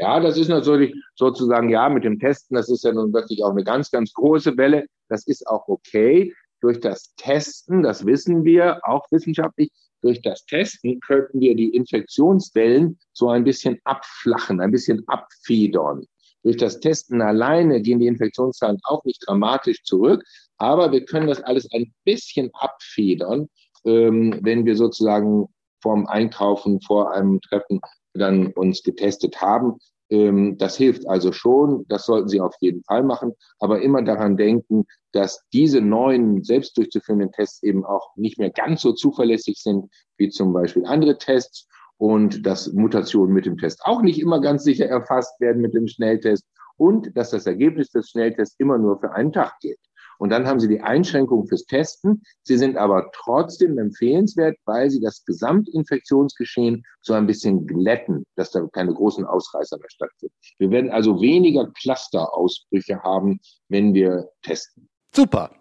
Ja, 0.00 0.18
das 0.18 0.38
ist 0.38 0.48
natürlich 0.48 0.94
sozusagen, 1.14 1.68
ja, 1.68 1.90
mit 1.90 2.04
dem 2.04 2.18
Testen, 2.18 2.56
das 2.56 2.70
ist 2.70 2.84
ja 2.84 2.92
nun 2.92 3.12
wirklich 3.12 3.44
auch 3.44 3.50
eine 3.50 3.64
ganz, 3.64 3.90
ganz 3.90 4.14
große 4.14 4.56
Welle. 4.56 4.86
Das 5.10 5.26
ist 5.26 5.46
auch 5.46 5.68
okay. 5.68 6.32
Durch 6.62 6.80
das 6.80 7.14
Testen, 7.16 7.82
das 7.82 8.06
wissen 8.06 8.44
wir 8.44 8.80
auch 8.84 9.04
wissenschaftlich, 9.10 9.70
durch 10.00 10.22
das 10.22 10.46
Testen 10.46 11.00
könnten 11.00 11.40
wir 11.40 11.54
die 11.54 11.74
Infektionswellen 11.74 12.98
so 13.12 13.28
ein 13.28 13.44
bisschen 13.44 13.78
abflachen, 13.84 14.62
ein 14.62 14.70
bisschen 14.70 15.04
abfedern. 15.06 16.06
Durch 16.44 16.56
das 16.56 16.80
Testen 16.80 17.20
alleine 17.20 17.82
gehen 17.82 17.98
die 17.98 18.06
Infektionszahlen 18.06 18.78
auch 18.84 19.04
nicht 19.04 19.22
dramatisch 19.26 19.82
zurück, 19.82 20.24
aber 20.56 20.92
wir 20.92 21.04
können 21.04 21.26
das 21.26 21.42
alles 21.42 21.70
ein 21.74 21.92
bisschen 22.04 22.50
abfedern, 22.54 23.50
ähm, 23.84 24.38
wenn 24.40 24.64
wir 24.64 24.76
sozusagen 24.76 25.48
vorm 25.82 26.06
Einkaufen, 26.06 26.80
vor 26.80 27.12
einem 27.12 27.38
Treffen 27.42 27.80
dann 28.14 28.48
uns 28.48 28.82
getestet 28.82 29.40
haben. 29.40 29.78
Ähm, 30.10 30.58
das 30.58 30.76
hilft 30.76 31.08
also 31.08 31.32
schon. 31.32 31.86
Das 31.88 32.06
sollten 32.06 32.28
Sie 32.28 32.40
auf 32.40 32.54
jeden 32.60 32.82
Fall 32.84 33.02
machen. 33.02 33.32
Aber 33.58 33.80
immer 33.82 34.02
daran 34.02 34.36
denken, 34.36 34.86
dass 35.12 35.44
diese 35.52 35.80
neuen 35.80 36.42
selbst 36.42 36.76
durchzuführenden 36.76 37.32
Tests 37.32 37.62
eben 37.62 37.84
auch 37.84 38.14
nicht 38.16 38.38
mehr 38.38 38.50
ganz 38.50 38.82
so 38.82 38.92
zuverlässig 38.92 39.60
sind 39.62 39.86
wie 40.16 40.28
zum 40.28 40.52
Beispiel 40.52 40.84
andere 40.84 41.18
Tests 41.18 41.66
und 41.96 42.46
dass 42.46 42.72
Mutationen 42.72 43.34
mit 43.34 43.46
dem 43.46 43.58
Test 43.58 43.82
auch 43.84 44.02
nicht 44.02 44.20
immer 44.20 44.40
ganz 44.40 44.64
sicher 44.64 44.86
erfasst 44.86 45.40
werden 45.40 45.60
mit 45.60 45.74
dem 45.74 45.86
Schnelltest 45.86 46.44
und 46.76 47.14
dass 47.16 47.30
das 47.30 47.46
Ergebnis 47.46 47.90
des 47.90 48.08
Schnelltests 48.08 48.58
immer 48.58 48.78
nur 48.78 48.98
für 48.98 49.12
einen 49.12 49.32
Tag 49.32 49.58
gilt. 49.60 49.78
Und 50.20 50.28
dann 50.28 50.46
haben 50.46 50.60
Sie 50.60 50.68
die 50.68 50.82
Einschränkung 50.82 51.46
fürs 51.46 51.64
Testen. 51.64 52.22
Sie 52.42 52.58
sind 52.58 52.76
aber 52.76 53.10
trotzdem 53.14 53.78
empfehlenswert, 53.78 54.58
weil 54.66 54.90
Sie 54.90 55.00
das 55.00 55.24
Gesamtinfektionsgeschehen 55.24 56.84
so 57.00 57.14
ein 57.14 57.26
bisschen 57.26 57.66
glätten, 57.66 58.26
dass 58.36 58.50
da 58.50 58.60
keine 58.70 58.92
großen 58.92 59.24
Ausreißer 59.24 59.78
mehr 59.78 59.88
stattfinden. 59.88 60.34
Wir 60.58 60.70
werden 60.70 60.90
also 60.90 61.22
weniger 61.22 61.70
Clusterausbrüche 61.72 63.02
haben, 63.02 63.40
wenn 63.70 63.94
wir 63.94 64.28
testen. 64.42 64.90
Super. 65.10 65.52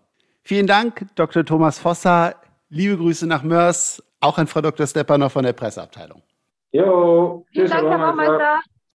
Vielen 0.44 0.68
Dank, 0.68 1.08
Dr. 1.16 1.46
Thomas 1.46 1.80
Vosser. 1.80 2.36
Liebe 2.68 2.98
Grüße 2.98 3.28
nach 3.28 3.44
Mörs, 3.44 4.04
auch 4.20 4.38
an 4.38 4.48
Frau 4.48 4.60
Dr. 4.60 4.86
Stepanow 4.86 5.32
von 5.32 5.46
der 5.46 5.54
Presseabteilung. 5.54 6.22
Jo, 6.74 7.46
Vielen 7.54 7.70
Dank, 7.70 7.88
Herr 7.88 7.98
Baumeister. 7.98 8.60